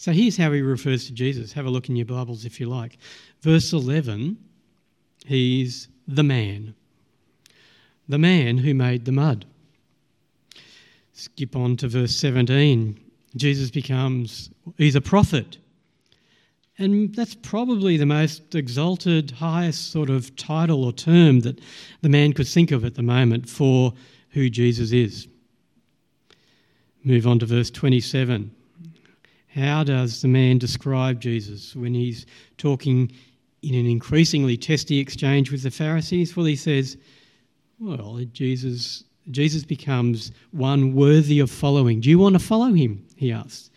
So 0.00 0.12
here's 0.12 0.38
how 0.38 0.50
he 0.52 0.62
refers 0.62 1.04
to 1.08 1.12
Jesus. 1.12 1.52
Have 1.52 1.66
a 1.66 1.70
look 1.70 1.90
in 1.90 1.94
your 1.94 2.06
Bibles 2.06 2.46
if 2.46 2.58
you 2.58 2.70
like. 2.70 2.96
Verse 3.42 3.74
11, 3.74 4.38
he's 5.26 5.88
the 6.08 6.22
man, 6.22 6.74
the 8.08 8.16
man 8.16 8.56
who 8.56 8.72
made 8.72 9.04
the 9.04 9.12
mud. 9.12 9.44
Skip 11.12 11.54
on 11.54 11.76
to 11.76 11.88
verse 11.88 12.16
17. 12.16 12.98
Jesus 13.36 13.70
becomes, 13.70 14.48
he's 14.78 14.94
a 14.94 15.02
prophet. 15.02 15.58
And 16.78 17.14
that's 17.14 17.34
probably 17.34 17.98
the 17.98 18.06
most 18.06 18.54
exalted, 18.54 19.32
highest 19.32 19.92
sort 19.92 20.08
of 20.08 20.34
title 20.34 20.82
or 20.82 20.94
term 20.94 21.40
that 21.40 21.60
the 22.00 22.08
man 22.08 22.32
could 22.32 22.48
think 22.48 22.70
of 22.70 22.86
at 22.86 22.94
the 22.94 23.02
moment 23.02 23.50
for 23.50 23.92
who 24.30 24.48
Jesus 24.48 24.92
is. 24.92 25.28
Move 27.04 27.26
on 27.26 27.38
to 27.40 27.44
verse 27.44 27.70
27. 27.70 28.52
How 29.54 29.82
does 29.82 30.22
the 30.22 30.28
man 30.28 30.58
describe 30.58 31.20
Jesus 31.20 31.74
when 31.74 31.94
he's 31.94 32.26
talking 32.56 33.10
in 33.62 33.74
an 33.74 33.86
increasingly 33.86 34.56
testy 34.56 34.98
exchange 34.98 35.50
with 35.50 35.62
the 35.62 35.70
Pharisees? 35.70 36.36
Well, 36.36 36.46
he 36.46 36.56
says, 36.56 36.96
Well, 37.78 38.20
Jesus 38.32 39.04
Jesus 39.30 39.64
becomes 39.64 40.32
one 40.50 40.94
worthy 40.94 41.40
of 41.40 41.50
following. 41.50 42.00
Do 42.00 42.08
you 42.10 42.18
want 42.18 42.34
to 42.34 42.38
follow 42.38 42.72
him? 42.72 43.06
He 43.16 43.32
asks. 43.32 43.70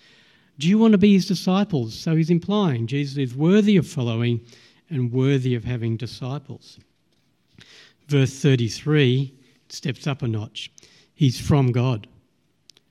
Do 0.59 0.67
you 0.67 0.77
want 0.77 0.93
to 0.93 0.97
be 0.97 1.13
his 1.13 1.27
disciples? 1.27 1.93
So 1.93 2.15
he's 2.15 2.29
implying 2.29 2.87
Jesus 2.87 3.17
is 3.17 3.35
worthy 3.35 3.77
of 3.77 3.87
following 3.87 4.41
and 4.89 5.11
worthy 5.11 5.55
of 5.55 5.63
having 5.63 5.97
disciples. 5.97 6.79
Verse 8.07 8.39
33 8.39 9.33
steps 9.69 10.07
up 10.07 10.21
a 10.21 10.27
notch. 10.27 10.71
He's 11.15 11.39
from 11.39 11.71
God. 11.71 12.07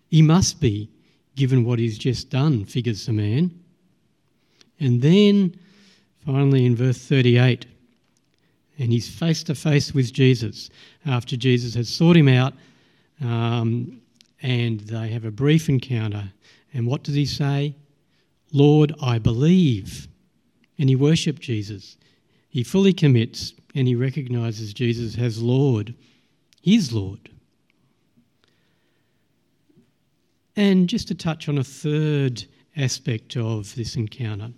He 0.08 0.22
must 0.22 0.60
be, 0.60 0.90
given 1.36 1.64
what 1.64 1.78
he's 1.78 1.98
just 1.98 2.30
done, 2.30 2.64
figures 2.64 3.06
the 3.06 3.12
man. 3.12 3.50
And 4.80 5.00
then 5.00 5.58
finally 6.24 6.66
in 6.66 6.76
verse 6.76 6.98
38, 6.98 7.66
and 8.78 8.92
he's 8.92 9.08
face 9.08 9.42
to 9.44 9.54
face 9.54 9.94
with 9.94 10.12
Jesus 10.12 10.70
after 11.06 11.36
Jesus 11.36 11.74
has 11.74 11.88
sought 11.88 12.16
him 12.16 12.28
out, 12.28 12.54
um, 13.20 14.00
and 14.42 14.80
they 14.80 15.08
have 15.08 15.24
a 15.24 15.30
brief 15.30 15.68
encounter. 15.68 16.32
And 16.74 16.86
what 16.86 17.04
does 17.04 17.14
he 17.14 17.26
say? 17.26 17.76
Lord, 18.52 18.92
I 19.00 19.18
believe. 19.18 20.08
And 20.78 20.88
he 20.88 20.96
worshipped 20.96 21.40
Jesus. 21.40 21.96
He 22.48 22.64
fully 22.64 22.92
commits 22.92 23.54
and 23.74 23.86
he 23.86 23.94
recognizes 23.94 24.74
Jesus 24.74 25.16
as 25.16 25.42
Lord, 25.42 25.94
his 26.60 26.92
Lord. 26.92 27.30
And 30.56 30.88
just 30.88 31.08
to 31.08 31.14
touch 31.14 31.48
on 31.48 31.58
a 31.58 31.64
third 31.64 32.44
aspect 32.76 33.36
of 33.36 33.74
this 33.74 33.96
encounter, 33.96 34.50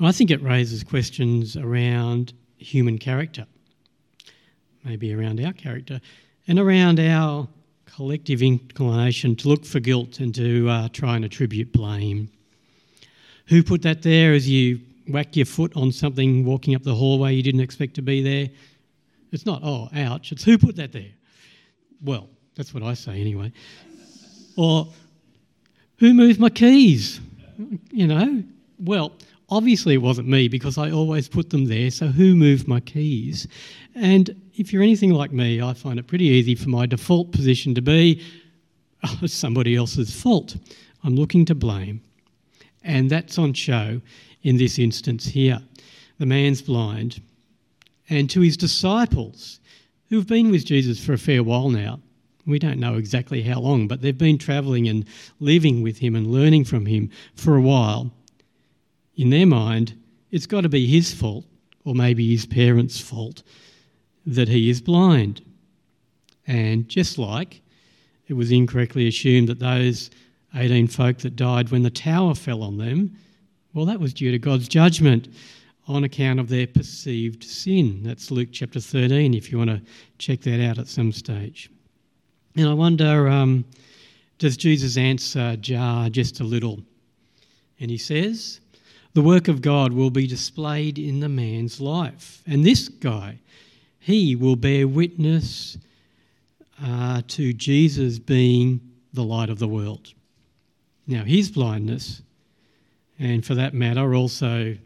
I 0.00 0.12
think 0.12 0.30
it 0.30 0.42
raises 0.42 0.84
questions 0.84 1.56
around 1.56 2.34
human 2.58 2.98
character, 2.98 3.46
maybe 4.84 5.14
around 5.14 5.40
our 5.40 5.54
character, 5.54 6.00
and 6.46 6.58
around 6.58 7.00
our 7.00 7.48
collective 7.86 8.42
inclination 8.42 9.34
to 9.36 9.48
look 9.48 9.64
for 9.64 9.80
guilt 9.80 10.20
and 10.20 10.34
to 10.34 10.68
uh, 10.68 10.88
try 10.90 11.16
and 11.16 11.24
attribute 11.24 11.72
blame. 11.72 12.30
Who 13.46 13.62
put 13.62 13.82
that 13.82 14.02
there 14.02 14.34
as 14.34 14.46
you 14.48 14.80
whack 15.08 15.34
your 15.34 15.46
foot 15.46 15.74
on 15.76 15.92
something 15.92 16.44
walking 16.44 16.74
up 16.74 16.82
the 16.82 16.94
hallway 16.94 17.34
you 17.34 17.42
didn't 17.42 17.60
expect 17.60 17.94
to 17.94 18.02
be 18.02 18.22
there? 18.22 18.50
It's 19.32 19.46
not, 19.46 19.62
oh, 19.64 19.88
ouch, 19.94 20.32
it's 20.32 20.44
who 20.44 20.58
put 20.58 20.76
that 20.76 20.92
there? 20.92 21.12
Well, 22.02 22.28
that's 22.54 22.74
what 22.74 22.82
I 22.82 22.92
say 22.92 23.18
anyway. 23.18 23.52
Or, 24.56 24.88
who 25.98 26.14
moved 26.14 26.40
my 26.40 26.50
keys? 26.50 27.20
You 27.90 28.06
know, 28.06 28.42
well, 28.78 29.12
Obviously, 29.48 29.94
it 29.94 29.98
wasn't 29.98 30.26
me 30.26 30.48
because 30.48 30.76
I 30.76 30.90
always 30.90 31.28
put 31.28 31.50
them 31.50 31.66
there, 31.66 31.90
so 31.92 32.08
who 32.08 32.34
moved 32.34 32.66
my 32.66 32.80
keys? 32.80 33.46
And 33.94 34.34
if 34.56 34.72
you're 34.72 34.82
anything 34.82 35.12
like 35.12 35.30
me, 35.30 35.62
I 35.62 35.72
find 35.72 36.00
it 36.00 36.08
pretty 36.08 36.24
easy 36.24 36.56
for 36.56 36.68
my 36.68 36.84
default 36.86 37.30
position 37.30 37.74
to 37.76 37.82
be 37.82 38.22
oh, 39.04 39.26
somebody 39.26 39.76
else's 39.76 40.20
fault. 40.20 40.56
I'm 41.04 41.14
looking 41.14 41.44
to 41.44 41.54
blame. 41.54 42.00
And 42.82 43.08
that's 43.08 43.38
on 43.38 43.52
show 43.52 44.00
in 44.42 44.56
this 44.56 44.80
instance 44.80 45.26
here. 45.26 45.60
The 46.18 46.26
man's 46.26 46.62
blind. 46.62 47.20
And 48.08 48.28
to 48.30 48.40
his 48.40 48.56
disciples, 48.56 49.60
who've 50.08 50.26
been 50.26 50.50
with 50.50 50.64
Jesus 50.64 51.04
for 51.04 51.12
a 51.12 51.18
fair 51.18 51.44
while 51.44 51.68
now, 51.68 52.00
we 52.46 52.58
don't 52.58 52.78
know 52.78 52.96
exactly 52.96 53.42
how 53.42 53.60
long, 53.60 53.88
but 53.88 54.00
they've 54.00 54.16
been 54.16 54.38
travelling 54.38 54.88
and 54.88 55.04
living 55.40 55.82
with 55.82 55.98
him 55.98 56.14
and 56.14 56.28
learning 56.28 56.64
from 56.64 56.86
him 56.86 57.10
for 57.34 57.56
a 57.56 57.60
while 57.60 58.12
in 59.16 59.30
their 59.30 59.46
mind, 59.46 59.98
it's 60.30 60.46
got 60.46 60.62
to 60.62 60.68
be 60.68 60.86
his 60.86 61.12
fault, 61.12 61.44
or 61.84 61.94
maybe 61.94 62.30
his 62.30 62.46
parents' 62.46 63.00
fault, 63.00 63.42
that 64.26 64.48
he 64.48 64.68
is 64.68 64.80
blind. 64.80 65.42
And 66.46 66.88
just 66.88 67.18
like 67.18 67.62
it 68.28 68.34
was 68.34 68.52
incorrectly 68.52 69.08
assumed 69.08 69.48
that 69.48 69.58
those 69.58 70.10
18 70.54 70.88
folk 70.88 71.18
that 71.18 71.36
died 71.36 71.70
when 71.70 71.82
the 71.82 71.90
tower 71.90 72.34
fell 72.34 72.62
on 72.62 72.76
them, 72.78 73.16
well, 73.72 73.86
that 73.86 74.00
was 74.00 74.14
due 74.14 74.30
to 74.30 74.38
God's 74.38 74.68
judgment 74.68 75.28
on 75.88 76.04
account 76.04 76.40
of 76.40 76.48
their 76.48 76.66
perceived 76.66 77.44
sin. 77.44 78.02
That's 78.02 78.30
Luke 78.30 78.48
chapter 78.52 78.80
13, 78.80 79.34
if 79.34 79.50
you 79.50 79.58
want 79.58 79.70
to 79.70 79.82
check 80.18 80.40
that 80.42 80.64
out 80.64 80.78
at 80.78 80.88
some 80.88 81.12
stage. 81.12 81.70
And 82.56 82.66
I 82.66 82.72
wonder 82.72 83.28
um, 83.28 83.66
does 84.38 84.56
Jesus' 84.56 84.96
answer 84.96 85.56
jar 85.56 86.08
just 86.08 86.40
a 86.40 86.44
little. 86.44 86.80
And 87.78 87.90
he 87.90 87.98
says, 87.98 88.60
The 89.12 89.22
work 89.22 89.48
of 89.48 89.60
God 89.60 89.92
will 89.92 90.10
be 90.10 90.26
displayed 90.26 90.98
in 90.98 91.20
the 91.20 91.28
man's 91.28 91.80
life. 91.80 92.42
And 92.46 92.64
this 92.64 92.88
guy, 92.88 93.40
he 93.98 94.36
will 94.36 94.56
bear 94.56 94.88
witness 94.88 95.76
uh, 96.82 97.22
to 97.28 97.52
Jesus 97.52 98.18
being 98.18 98.80
the 99.12 99.24
light 99.24 99.50
of 99.50 99.58
the 99.58 99.68
world. 99.68 100.12
Now, 101.06 101.24
his 101.24 101.50
blindness, 101.50 102.22
and 103.18 103.44
for 103.44 103.54
that 103.54 103.74
matter, 103.74 104.14
also 104.14 104.76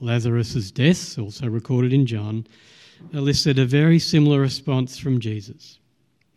Lazarus' 0.00 0.70
death, 0.72 1.18
also 1.18 1.48
recorded 1.48 1.92
in 1.92 2.04
John, 2.04 2.46
elicited 3.12 3.58
a 3.58 3.66
very 3.66 3.98
similar 3.98 4.40
response 4.40 4.98
from 4.98 5.20
Jesus. 5.20 5.78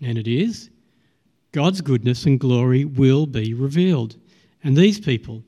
And 0.02 0.18
it 0.18 0.28
is 0.28 0.70
God's 1.56 1.80
goodness 1.80 2.26
and 2.26 2.38
glory 2.38 2.84
will 2.84 3.26
be 3.26 3.54
revealed. 3.54 4.18
And 4.62 4.76
these 4.76 5.00
people 5.00 5.42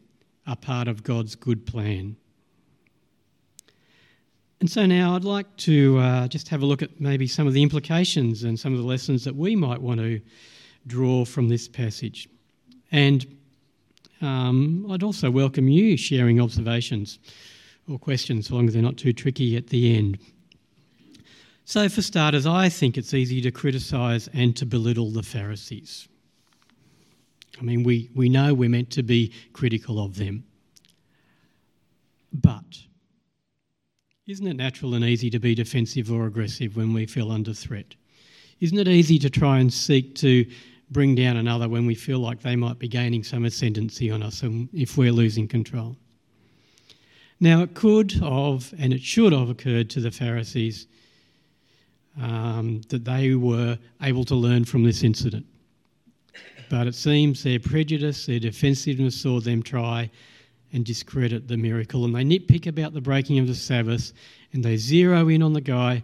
are 0.48 0.56
part 0.56 0.88
of 0.88 1.04
God's 1.04 1.36
good 1.36 1.66
plan. 1.66 2.16
And 4.62 4.70
so 4.70 4.86
now 4.86 5.18
I'd 5.18 5.26
like 5.26 5.54
to 5.58 5.98
uh, 5.98 6.28
just 6.30 6.48
have 6.48 6.62
a 6.62 6.66
look 6.66 6.82
at 6.82 7.02
maybe 7.02 7.28
some 7.28 7.46
of 7.46 7.52
the 7.52 7.62
implications 7.62 8.46
and 8.46 8.58
some 8.58 8.72
of 8.72 8.80
the 8.80 8.86
lessons 8.86 9.26
that 9.26 9.36
we 9.36 9.54
might 9.58 9.82
want 9.82 10.00
to 10.00 10.22
draw 10.88 11.26
from 11.26 11.50
this 11.50 11.68
passage. 11.68 12.30
And 12.90 13.26
um, 14.22 14.90
I'd 14.90 15.04
also 15.04 15.30
welcome 15.30 15.68
you 15.68 15.98
sharing 15.98 16.40
observations 16.40 17.20
or 17.92 18.00
questions, 18.00 18.48
so 18.48 18.56
long 18.56 18.70
as 18.70 18.74
they're 18.74 18.82
not 18.82 18.96
too 18.96 19.12
tricky 19.12 19.58
at 19.58 19.68
the 19.68 19.98
end. 19.98 20.20
So, 21.70 21.90
for 21.90 22.02
starters, 22.02 22.46
I 22.46 22.70
think 22.70 22.98
it's 22.98 23.14
easy 23.14 23.42
to 23.42 23.52
criticise 23.52 24.30
and 24.30 24.56
to 24.56 24.66
belittle 24.66 25.12
the 25.12 25.22
Pharisees. 25.22 26.08
I 27.60 27.62
mean, 27.62 27.84
we, 27.84 28.10
we 28.16 28.30
know 28.30 28.54
we're 28.54 28.70
meant 28.70 28.90
to 28.92 29.04
be 29.04 29.34
critical 29.52 30.02
of 30.02 30.16
them. 30.16 30.46
But 32.32 32.86
isn't 34.28 34.48
it 34.48 34.54
natural 34.54 34.94
and 34.94 35.04
easy 35.04 35.30
to 35.30 35.40
be 35.40 35.56
defensive 35.56 36.10
or 36.10 36.26
aggressive 36.26 36.78
when 36.78 36.94
we 36.94 37.06
feel 37.06 37.34
under 37.34 37.54
threat? 37.54 37.96
Isn't 38.62 38.80
it 38.80 38.88
easy 38.88 39.20
to 39.20 39.30
try 39.30 39.60
and 39.60 39.74
seek 39.74 40.16
to 40.16 40.50
bring 40.90 41.16
down 41.16 41.36
another 41.36 41.68
when 41.68 41.86
we 41.86 41.96
feel 41.96 42.20
like 42.20 42.44
they 42.44 42.56
might 42.56 42.80
be 42.80 42.88
gaining 42.88 43.26
some 43.26 43.44
ascendancy 43.44 44.10
on 44.10 44.24
us 44.24 44.42
and 44.42 44.70
if 44.72 44.98
we're 44.98 45.12
losing 45.12 45.50
control? 45.50 45.98
Now, 47.42 47.62
it 47.62 47.74
could 47.74 48.14
have 48.14 48.74
and 48.80 48.94
it 48.94 49.02
should 49.02 49.34
have 49.34 49.50
occurred 49.50 49.90
to 49.90 50.00
the 50.00 50.12
Pharisees 50.12 50.88
um, 52.22 52.82
that 52.90 53.06
they 53.06 53.36
were 53.36 53.78
able 54.02 54.24
to 54.26 54.36
learn 54.36 54.66
from 54.66 54.84
this 54.84 55.04
incident. 55.04 55.46
But 56.70 56.88
it 56.88 56.96
seems 56.96 57.44
their 57.44 57.60
prejudice, 57.60 58.26
their 58.26 58.40
defensiveness 58.40 59.20
saw 59.20 59.40
them 59.40 59.64
try 59.64 60.10
and 60.74 60.86
discredit 60.86 61.48
the 61.48 61.58
miracle. 61.58 62.04
And 62.06 62.14
they 62.14 62.24
nitpick 62.24 62.68
about 62.68 62.94
the 62.94 63.02
breaking 63.02 63.40
of 63.40 63.48
the 63.48 63.56
Sabbath 63.56 64.12
and 64.54 64.64
they 64.64 64.78
zero 64.78 65.30
in 65.30 65.42
on 65.42 65.54
the 65.54 65.62
guy 65.62 66.04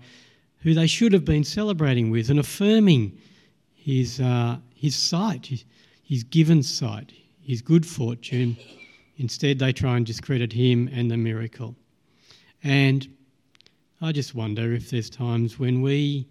who 0.59 0.73
they 0.73 0.87
should 0.87 1.11
have 1.11 1.25
been 1.25 1.43
celebrating 1.43 2.09
with 2.09 2.29
and 2.29 2.39
affirming 2.39 3.17
his, 3.75 4.21
uh, 4.21 4.57
his 4.73 4.95
sight, 4.95 5.47
his, 5.47 5.65
his 6.03 6.23
given 6.23 6.63
sight, 6.63 7.11
his 7.41 7.61
good 7.61 7.85
fortune. 7.85 8.55
Instead, 9.17 9.59
they 9.59 9.73
try 9.73 9.97
and 9.97 10.05
discredit 10.05 10.53
him 10.53 10.89
and 10.93 11.11
the 11.11 11.17
miracle. 11.17 11.75
And 12.63 13.07
I 14.03 14.11
just 14.11 14.35
wonder 14.35 14.73
if 14.73 14.89
there's 14.89 15.09
times 15.09 15.57
when 15.57 15.81
we 15.81 16.27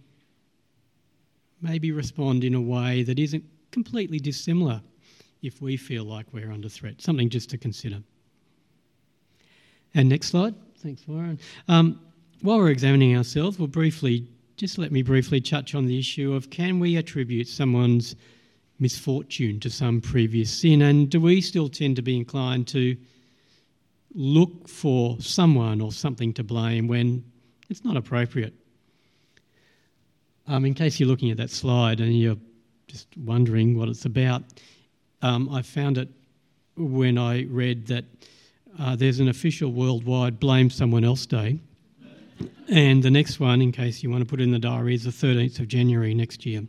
maybe 1.62 1.90
respond 1.90 2.44
in 2.44 2.54
a 2.54 2.60
way 2.60 3.02
that 3.02 3.18
isn't 3.18 3.42
completely 3.70 4.18
dissimilar 4.18 4.82
if 5.40 5.62
we 5.62 5.78
feel 5.78 6.04
like 6.04 6.26
we're 6.32 6.52
under 6.52 6.68
threat. 6.68 7.00
Something 7.00 7.30
just 7.30 7.48
to 7.48 7.56
consider. 7.56 8.02
And 9.94 10.10
next 10.10 10.28
slide. 10.28 10.54
Thanks, 10.80 11.08
Warren. 11.08 11.38
Um, 11.66 11.98
while 12.42 12.58
we're 12.58 12.68
examining 12.68 13.16
ourselves, 13.16 13.58
we'll 13.58 13.68
briefly, 13.68 14.28
just 14.58 14.76
let 14.76 14.92
me 14.92 15.00
briefly 15.00 15.40
touch 15.40 15.74
on 15.74 15.86
the 15.86 15.98
issue 15.98 16.34
of 16.34 16.50
can 16.50 16.78
we 16.78 16.96
attribute 16.96 17.48
someone's 17.48 18.16
misfortune 18.80 19.58
to 19.60 19.70
some 19.70 20.02
previous 20.02 20.52
sin? 20.52 20.82
And 20.82 21.08
do 21.08 21.22
we 21.22 21.40
still 21.40 21.70
tend 21.70 21.96
to 21.96 22.02
be 22.02 22.18
inclined 22.18 22.68
to 22.68 22.98
look 24.14 24.68
for 24.68 25.18
someone 25.20 25.80
or 25.80 25.90
something 25.90 26.34
to 26.34 26.44
blame 26.44 26.86
when 26.86 27.24
it's 27.72 27.84
not 27.84 27.96
appropriate? 27.96 28.52
Um, 30.46 30.66
in 30.66 30.74
case 30.74 31.00
you're 31.00 31.08
looking 31.08 31.30
at 31.30 31.38
that 31.38 31.50
slide 31.50 32.00
and 32.00 32.12
you're 32.16 32.36
just 32.86 33.08
wondering 33.16 33.78
what 33.78 33.88
it's 33.88 34.04
about, 34.04 34.42
um, 35.22 35.48
I 35.48 35.62
found 35.62 35.96
it 35.96 36.10
when 36.76 37.16
I 37.16 37.44
read 37.44 37.86
that 37.86 38.04
uh, 38.78 38.94
there's 38.94 39.20
an 39.20 39.28
official 39.28 39.72
worldwide 39.72 40.38
Blame 40.38 40.68
Someone 40.68 41.02
Else 41.02 41.24
Day. 41.24 41.58
And 42.68 43.02
the 43.02 43.10
next 43.10 43.40
one, 43.40 43.62
in 43.62 43.72
case 43.72 44.02
you 44.02 44.10
want 44.10 44.22
to 44.22 44.28
put 44.28 44.40
it 44.40 44.44
in 44.44 44.50
the 44.50 44.58
diary, 44.58 44.94
is 44.94 45.04
the 45.04 45.10
13th 45.10 45.58
of 45.60 45.68
January 45.68 46.12
next 46.12 46.44
year. 46.44 46.62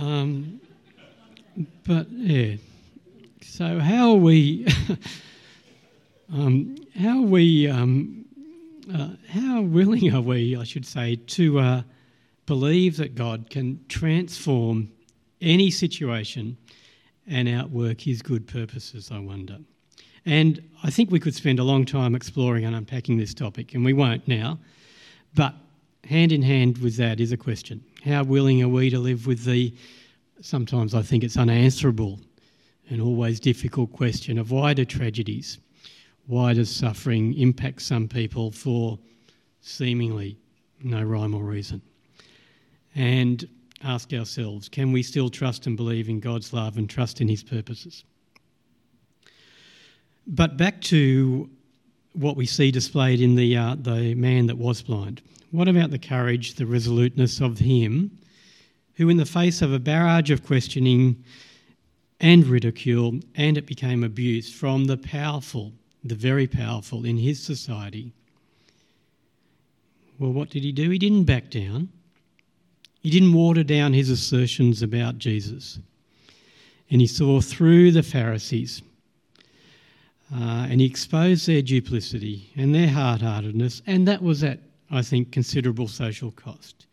Um, 0.00 0.60
but 1.84 2.08
yeah, 2.10 2.56
so 3.42 3.80
how 3.80 4.10
are 4.10 4.16
we? 4.30 4.66
um, 6.32 6.76
how 6.96 7.18
are 7.18 7.26
we? 7.26 7.68
Um, 7.68 8.18
uh, 8.92 9.10
how 9.28 9.62
willing 9.62 10.14
are 10.14 10.20
we, 10.20 10.56
I 10.56 10.64
should 10.64 10.86
say, 10.86 11.16
to 11.16 11.58
uh, 11.58 11.82
believe 12.46 12.96
that 12.96 13.14
God 13.14 13.50
can 13.50 13.84
transform 13.88 14.90
any 15.40 15.70
situation 15.70 16.56
and 17.26 17.48
outwork 17.48 18.00
his 18.00 18.22
good 18.22 18.46
purposes, 18.46 19.10
I 19.12 19.18
wonder. 19.18 19.58
And 20.24 20.62
I 20.82 20.90
think 20.90 21.10
we 21.10 21.20
could 21.20 21.34
spend 21.34 21.58
a 21.58 21.64
long 21.64 21.84
time 21.84 22.14
exploring 22.14 22.64
and 22.64 22.74
unpacking 22.74 23.18
this 23.18 23.34
topic, 23.34 23.74
and 23.74 23.84
we 23.84 23.92
won't 23.92 24.26
now. 24.26 24.58
But 25.34 25.54
hand 26.04 26.32
in 26.32 26.42
hand 26.42 26.78
with 26.78 26.96
that 26.96 27.20
is 27.20 27.32
a 27.32 27.36
question 27.36 27.84
How 28.04 28.24
willing 28.24 28.62
are 28.62 28.68
we 28.68 28.90
to 28.90 28.98
live 28.98 29.26
with 29.26 29.44
the, 29.44 29.74
sometimes 30.40 30.94
I 30.94 31.02
think 31.02 31.24
it's 31.24 31.36
unanswerable 31.36 32.20
and 32.90 33.02
always 33.02 33.38
difficult 33.38 33.92
question 33.92 34.38
of 34.38 34.50
why 34.50 34.72
do 34.72 34.84
tragedies, 34.84 35.58
why 36.28 36.52
does 36.54 36.70
suffering 36.70 37.34
impact 37.34 37.82
some 37.82 38.06
people 38.06 38.52
for 38.52 38.98
seemingly 39.60 40.38
no 40.84 41.02
rhyme 41.02 41.34
or 41.34 41.42
reason? 41.42 41.82
And 42.94 43.48
ask 43.82 44.12
ourselves 44.12 44.68
can 44.68 44.92
we 44.92 45.02
still 45.02 45.30
trust 45.30 45.66
and 45.66 45.76
believe 45.76 46.08
in 46.08 46.20
God's 46.20 46.52
love 46.52 46.76
and 46.76 46.88
trust 46.88 47.20
in 47.20 47.28
His 47.28 47.42
purposes? 47.42 48.04
But 50.26 50.56
back 50.56 50.80
to 50.82 51.48
what 52.12 52.36
we 52.36 52.46
see 52.46 52.70
displayed 52.70 53.20
in 53.20 53.34
the, 53.34 53.56
uh, 53.56 53.76
the 53.80 54.14
man 54.14 54.46
that 54.46 54.58
was 54.58 54.82
blind. 54.82 55.22
What 55.50 55.68
about 55.68 55.90
the 55.90 55.98
courage, 55.98 56.54
the 56.54 56.66
resoluteness 56.66 57.40
of 57.40 57.58
him 57.58 58.18
who, 58.94 59.08
in 59.08 59.16
the 59.16 59.24
face 59.24 59.62
of 59.62 59.72
a 59.72 59.78
barrage 59.78 60.30
of 60.30 60.44
questioning 60.44 61.24
and 62.20 62.44
ridicule, 62.46 63.20
and 63.36 63.56
it 63.56 63.66
became 63.66 64.02
abuse 64.02 64.52
from 64.52 64.84
the 64.84 64.96
powerful, 64.96 65.72
the 66.08 66.14
very 66.14 66.46
powerful 66.46 67.04
in 67.04 67.16
his 67.16 67.42
society, 67.42 68.12
well, 70.18 70.32
what 70.32 70.50
did 70.50 70.64
he 70.64 70.72
do? 70.72 70.90
He 70.90 70.98
didn't 70.98 71.24
back 71.24 71.50
down. 71.50 71.88
He 73.00 73.10
didn't 73.10 73.32
water 73.32 73.62
down 73.62 73.92
his 73.92 74.10
assertions 74.10 74.82
about 74.82 75.18
Jesus. 75.18 75.78
And 76.90 77.00
he 77.00 77.06
saw 77.06 77.40
through 77.40 77.92
the 77.92 78.02
Pharisees 78.02 78.82
uh, 80.34 80.66
and 80.68 80.80
he 80.80 80.86
exposed 80.86 81.46
their 81.46 81.62
duplicity 81.62 82.50
and 82.56 82.74
their 82.74 82.88
hard 82.88 83.22
heartedness, 83.22 83.80
and 83.86 84.06
that 84.06 84.22
was 84.22 84.44
at, 84.44 84.60
I 84.90 85.02
think, 85.02 85.32
considerable 85.32 85.88
social 85.88 86.30
cost. 86.32 86.86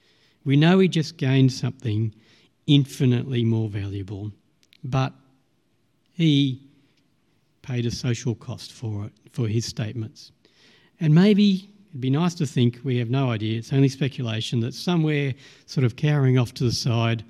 We 0.46 0.56
know 0.56 0.80
he 0.80 0.88
just 0.88 1.18
gained 1.18 1.52
something 1.52 2.14
infinitely 2.68 3.44
more 3.44 3.68
valuable, 3.68 4.32
but 4.84 5.14
he 6.14 6.62
paid 7.66 7.86
a 7.86 7.92
social 7.92 8.36
cost 8.36 8.72
for 8.72 9.06
it, 9.06 9.12
for 9.32 9.48
his 9.48 9.66
statements. 9.66 10.32
And 11.00 11.14
maybe 11.16 11.70
it'd 11.90 12.02
be 12.02 12.10
nice 12.10 12.36
to 12.36 12.46
think, 12.46 12.80
we 12.84 12.98
have 12.98 13.10
no 13.10 13.32
idea, 13.32 13.58
it's 13.58 13.74
only 13.74 13.90
speculation, 13.90 14.60
that 14.60 14.74
somewhere 14.74 15.34
sort 15.66 15.84
of 15.84 15.96
cowering 15.96 16.38
off 16.38 16.54
to 16.56 16.64
the 16.64 16.72
side 16.72 17.24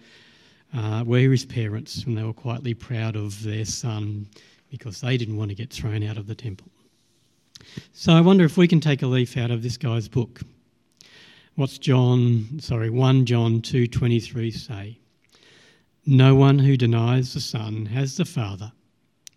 uh, 0.76 1.04
were 1.06 1.32
his 1.32 1.46
parents, 1.46 2.04
and 2.04 2.18
they 2.18 2.24
were 2.24 2.34
quietly 2.34 2.74
proud 2.74 3.16
of 3.16 3.42
their 3.44 3.64
son 3.64 4.28
because 4.70 5.00
they 5.00 5.18
didn't 5.18 5.38
want 5.38 5.50
to 5.50 5.56
get 5.56 5.72
thrown 5.72 6.04
out 6.04 6.18
of 6.18 6.28
the 6.28 6.36
temple. 6.36 6.68
So 7.94 8.14
I 8.14 8.22
wonder 8.22 8.44
if 8.44 8.58
we 8.58 8.68
can 8.68 8.82
take 8.82 9.02
a 9.02 9.08
leaf 9.08 9.38
out 9.38 9.52
of 9.52 9.64
this 9.64 9.78
guy's 9.78 10.08
book. 10.08 10.42
What's 11.56 11.78
John, 11.78 12.60
sorry, 12.60 12.90
1 12.90 13.26
John 13.26 13.62
2:23 13.62 14.52
say? 14.52 15.00
No 16.06 16.36
one 16.36 16.60
who 16.60 16.76
denies 16.76 17.34
the 17.34 17.40
Son 17.40 17.86
has 17.88 18.18
the 18.18 18.26
Father. 18.26 18.72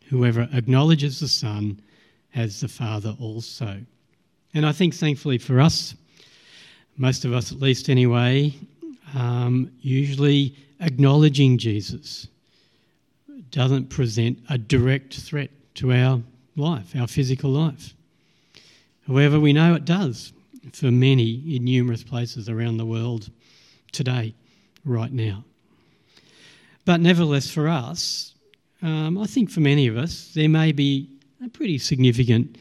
Whoever 0.09 0.49
acknowledges 0.53 1.21
the 1.21 1.29
Son 1.29 1.81
has 2.31 2.61
the 2.61 2.69
Father 2.69 3.17
also. 3.21 3.81
And 4.55 4.67
I 4.67 4.73
think, 4.73 4.95
thankfully 4.95 5.39
for 5.39 5.61
us, 5.61 5.95
most 6.97 7.25
of 7.25 7.33
us 7.33 7.53
at 7.53 7.61
least 7.61 7.89
anyway, 7.89 8.55
um, 9.15 9.71
usually 9.81 10.55
acknowledging 10.81 11.59
Jesus 11.59 12.29
doesn't 13.51 13.89
present 13.89 14.39
a 14.51 14.59
direct 14.59 15.15
threat 15.15 15.51
to 15.75 15.93
our 15.93 16.21
life, 16.57 16.95
our 16.97 17.07
physical 17.07 17.51
life. 17.51 17.95
However, 19.07 19.41
we 19.41 19.53
know 19.53 19.75
it 19.75 19.85
does 19.85 20.33
for 20.73 20.91
many 20.91 21.57
in 21.57 21.65
numerous 21.65 22.03
places 22.03 22.49
around 22.49 22.77
the 22.77 22.85
world 22.85 23.31
today, 23.93 24.35
right 24.85 25.13
now. 25.13 25.45
But 26.85 27.01
nevertheless, 27.01 27.51
for 27.51 27.69
us, 27.69 28.35
um, 28.83 29.19
I 29.19 29.27
think 29.27 29.51
for 29.51 29.61
many 29.61 29.87
of 29.87 29.97
us, 29.97 30.33
there 30.35 30.49
may 30.49 30.73
be 30.73 31.09
a 31.45 31.49
pretty 31.49 31.79
significant 31.79 32.57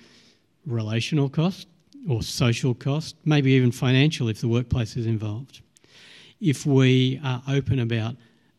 relational 0.65 1.29
cost 1.29 1.67
or 2.09 2.21
social 2.21 2.73
cost, 2.73 3.15
maybe 3.25 3.51
even 3.51 3.71
financial 3.71 4.29
if 4.29 4.41
the 4.41 4.47
workplace 4.47 4.95
is 4.95 5.05
involved, 5.05 5.61
if 6.39 6.65
we 6.65 7.19
are 7.23 7.41
open 7.47 7.79
about 7.79 8.15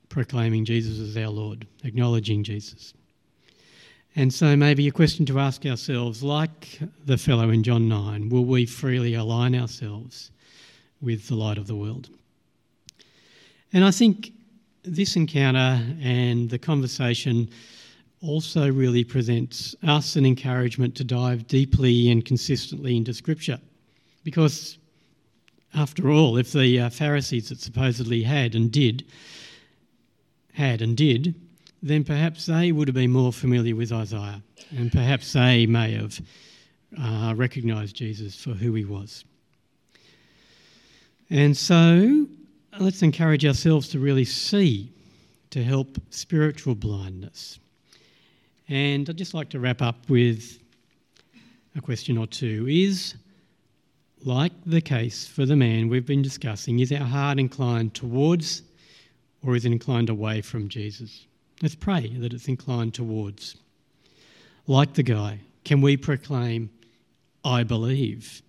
proclaiming 0.08 0.64
Jesus 0.64 0.98
as 0.98 1.16
our 1.16 1.30
Lord, 1.30 1.66
acknowledging 1.84 2.44
Jesus. 2.44 2.94
And 4.16 4.32
so, 4.32 4.56
maybe 4.56 4.88
a 4.88 4.92
question 4.92 5.26
to 5.26 5.38
ask 5.38 5.64
ourselves, 5.66 6.22
like 6.22 6.80
the 7.04 7.18
fellow 7.18 7.50
in 7.50 7.62
John 7.62 7.88
9, 7.88 8.30
will 8.30 8.44
we 8.44 8.66
freely 8.66 9.14
align 9.14 9.54
ourselves 9.54 10.30
with 11.00 11.28
the 11.28 11.36
light 11.36 11.58
of 11.58 11.66
the 11.66 11.76
world? 11.76 12.08
And 13.72 13.84
I 13.84 13.90
think 13.90 14.32
this 14.82 15.16
encounter 15.16 15.84
and 16.00 16.48
the 16.50 16.58
conversation 16.58 17.48
also 18.22 18.70
really 18.70 19.04
presents 19.04 19.76
us 19.86 20.16
an 20.16 20.26
encouragement 20.26 20.94
to 20.96 21.04
dive 21.04 21.46
deeply 21.46 22.10
and 22.10 22.24
consistently 22.24 22.96
into 22.96 23.14
Scripture. 23.14 23.58
Because, 24.24 24.78
after 25.74 26.10
all, 26.10 26.36
if 26.36 26.52
the 26.52 26.80
uh, 26.80 26.90
Pharisees 26.90 27.48
that 27.48 27.60
supposedly 27.60 28.22
had 28.22 28.54
and 28.54 28.72
did, 28.72 29.04
had 30.52 30.82
and 30.82 30.96
did, 30.96 31.34
then 31.82 32.02
perhaps 32.02 32.46
they 32.46 32.72
would 32.72 32.88
have 32.88 32.94
been 32.94 33.12
more 33.12 33.32
familiar 33.32 33.76
with 33.76 33.92
Isaiah, 33.92 34.42
and 34.76 34.90
perhaps 34.90 35.32
they 35.32 35.66
may 35.66 35.92
have 35.92 36.20
uh, 37.00 37.34
recognised 37.36 37.94
Jesus 37.94 38.34
for 38.34 38.50
who 38.50 38.74
he 38.74 38.84
was. 38.84 39.24
And 41.30 41.56
so, 41.56 42.26
let's 42.80 43.02
encourage 43.02 43.44
ourselves 43.44 43.88
to 43.88 43.98
really 43.98 44.24
see 44.24 44.92
to 45.50 45.62
help 45.62 45.98
spiritual 46.10 46.74
blindness. 46.74 47.58
And 48.68 49.08
I'd 49.08 49.16
just 49.16 49.34
like 49.34 49.48
to 49.50 49.60
wrap 49.60 49.80
up 49.82 50.08
with 50.08 50.58
a 51.76 51.80
question 51.80 52.18
or 52.18 52.26
two. 52.26 52.66
Is, 52.68 53.14
like 54.24 54.52
the 54.66 54.80
case 54.80 55.26
for 55.26 55.46
the 55.46 55.56
man 55.56 55.88
we've 55.88 56.06
been 56.06 56.22
discussing, 56.22 56.80
is 56.80 56.92
our 56.92 56.98
heart 56.98 57.38
inclined 57.38 57.94
towards 57.94 58.62
or 59.42 59.56
is 59.56 59.64
it 59.64 59.72
inclined 59.72 60.10
away 60.10 60.42
from 60.42 60.68
Jesus? 60.68 61.26
Let's 61.62 61.74
pray 61.74 62.08
that 62.18 62.32
it's 62.32 62.48
inclined 62.48 62.94
towards. 62.94 63.56
Like 64.66 64.94
the 64.94 65.02
guy, 65.02 65.40
can 65.64 65.80
we 65.80 65.96
proclaim, 65.96 66.70
I 67.44 67.62
believe? 67.62 68.42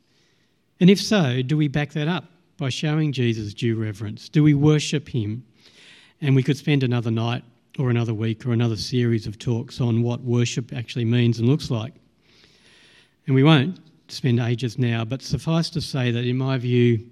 And 0.80 0.90
if 0.90 1.00
so, 1.00 1.42
do 1.42 1.56
we 1.56 1.68
back 1.68 1.94
that 1.94 2.08
up 2.08 2.26
by 2.60 2.70
showing 2.70 3.12
Jesus 3.12 3.54
due 3.54 3.76
reverence? 3.76 4.30
Do 4.30 4.44
we 4.44 4.54
worship 4.54 5.08
him? 5.08 5.44
And 6.22 6.36
we 6.36 6.44
could 6.44 6.58
spend 6.58 6.84
another 6.84 7.10
night 7.10 7.44
or 7.80 7.90
another 7.90 8.14
week 8.14 8.46
or 8.46 8.52
another 8.52 8.76
series 8.76 9.26
of 9.26 9.40
talks 9.40 9.80
on 9.80 10.04
what 10.04 10.22
worship 10.22 10.74
actually 10.74 11.06
means 11.06 11.40
and 11.40 11.48
looks 11.48 11.72
like. 11.72 11.94
And 13.26 13.36
we 13.36 13.44
won't 13.44 13.80
spend 14.10 14.40
ages 14.40 14.78
now, 14.78 15.06
but 15.06 15.22
suffice 15.22 15.70
to 15.72 15.82
say 15.82 16.12
that, 16.12 16.26
in 16.26 16.38
my 16.38 16.58
view, 16.58 17.10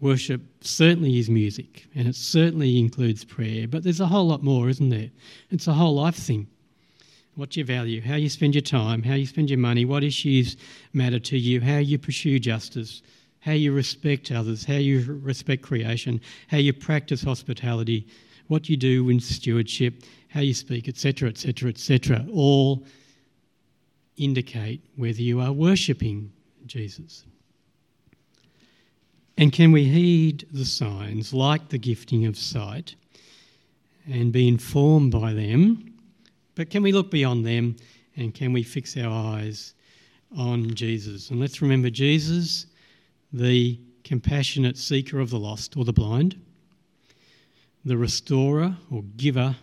worship 0.00 0.40
certainly 0.60 1.18
is 1.18 1.28
music 1.28 1.86
and 1.94 2.06
it 2.06 2.14
certainly 2.14 2.78
includes 2.78 3.24
prayer, 3.24 3.66
but 3.66 3.82
there's 3.82 4.00
a 4.00 4.06
whole 4.06 4.26
lot 4.26 4.42
more, 4.42 4.68
isn't 4.68 4.90
there? 4.90 5.10
It's 5.50 5.66
a 5.66 5.72
whole 5.72 5.94
life 5.94 6.16
thing. 6.16 6.46
What's 7.34 7.56
your 7.56 7.66
value, 7.66 8.02
how 8.02 8.16
you 8.16 8.28
spend 8.28 8.54
your 8.54 8.62
time, 8.62 9.02
how 9.02 9.14
you 9.14 9.26
spend 9.26 9.48
your 9.48 9.58
money, 9.58 9.84
what 9.84 10.04
issues 10.04 10.56
matter 10.92 11.18
to 11.18 11.38
you, 11.38 11.60
how 11.60 11.78
you 11.78 11.98
pursue 11.98 12.38
justice, 12.38 13.02
how 13.42 13.52
you 13.52 13.72
respect 13.72 14.30
others, 14.30 14.64
how 14.64 14.74
you 14.74 15.04
respect 15.22 15.62
creation, 15.62 16.20
how 16.48 16.58
you 16.58 16.72
practice 16.72 17.22
hospitality, 17.22 18.06
what 18.46 18.68
you 18.68 18.76
do 18.76 19.08
in 19.10 19.18
stewardship, 19.18 20.02
how 20.28 20.40
you 20.40 20.54
speak, 20.54 20.88
etc., 20.88 21.28
etc., 21.28 21.68
etc., 21.68 22.24
all 22.32 22.84
indicate 24.16 24.80
whether 24.96 25.20
you 25.20 25.40
are 25.40 25.52
worshipping 25.52 26.32
Jesus. 26.66 27.24
And 29.38 29.52
can 29.52 29.72
we 29.72 29.84
heed 29.84 30.46
the 30.52 30.64
signs 30.64 31.34
like 31.34 31.68
the 31.68 31.78
gifting 31.78 32.26
of 32.26 32.36
sight 32.36 32.94
and 34.06 34.32
be 34.32 34.46
informed 34.46 35.10
by 35.10 35.32
them? 35.32 35.94
But 36.54 36.70
can 36.70 36.82
we 36.82 36.92
look 36.92 37.10
beyond 37.10 37.44
them 37.44 37.74
and 38.16 38.32
can 38.32 38.52
we 38.52 38.62
fix 38.62 38.96
our 38.96 39.10
eyes 39.10 39.74
on 40.36 40.72
Jesus? 40.74 41.30
And 41.30 41.40
let's 41.40 41.60
remember 41.60 41.90
Jesus, 41.90 42.66
the 43.32 43.78
compassionate 44.04 44.76
seeker 44.76 45.20
of 45.20 45.30
the 45.30 45.38
lost 45.38 45.76
or 45.76 45.84
the 45.84 45.92
blind 45.92 46.36
the 47.84 47.96
restorer 47.96 48.76
or 48.90 49.02
giver 49.16 49.56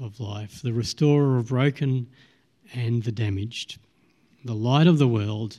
of 0.00 0.20
life, 0.20 0.62
the 0.62 0.72
restorer 0.72 1.38
of 1.38 1.48
broken 1.48 2.06
and 2.74 3.02
the 3.02 3.12
damaged, 3.12 3.78
the 4.44 4.54
light 4.54 4.86
of 4.86 4.98
the 4.98 5.08
world. 5.08 5.58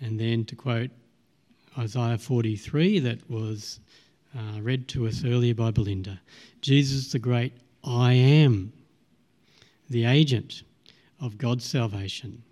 And 0.00 0.18
then 0.18 0.44
to 0.46 0.56
quote 0.56 0.90
Isaiah 1.76 2.18
43, 2.18 3.00
that 3.00 3.30
was 3.30 3.80
uh, 4.36 4.60
read 4.60 4.88
to 4.88 5.06
us 5.06 5.24
earlier 5.24 5.54
by 5.54 5.70
Belinda 5.70 6.20
Jesus, 6.60 7.12
the 7.12 7.18
great 7.18 7.52
I 7.84 8.12
am, 8.12 8.72
the 9.88 10.04
agent 10.04 10.62
of 11.20 11.38
God's 11.38 11.64
salvation. 11.64 12.42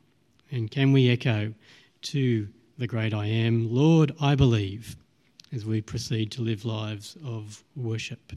And 0.50 0.70
can 0.70 0.92
we 0.92 1.10
echo 1.10 1.52
to 2.02 2.48
the 2.78 2.86
great 2.86 3.12
I 3.12 3.26
am, 3.26 3.74
Lord, 3.74 4.12
I 4.20 4.36
believe? 4.36 4.96
as 5.50 5.64
we 5.64 5.80
proceed 5.80 6.30
to 6.30 6.42
live 6.42 6.64
lives 6.64 7.16
of 7.24 7.64
worship. 7.74 8.32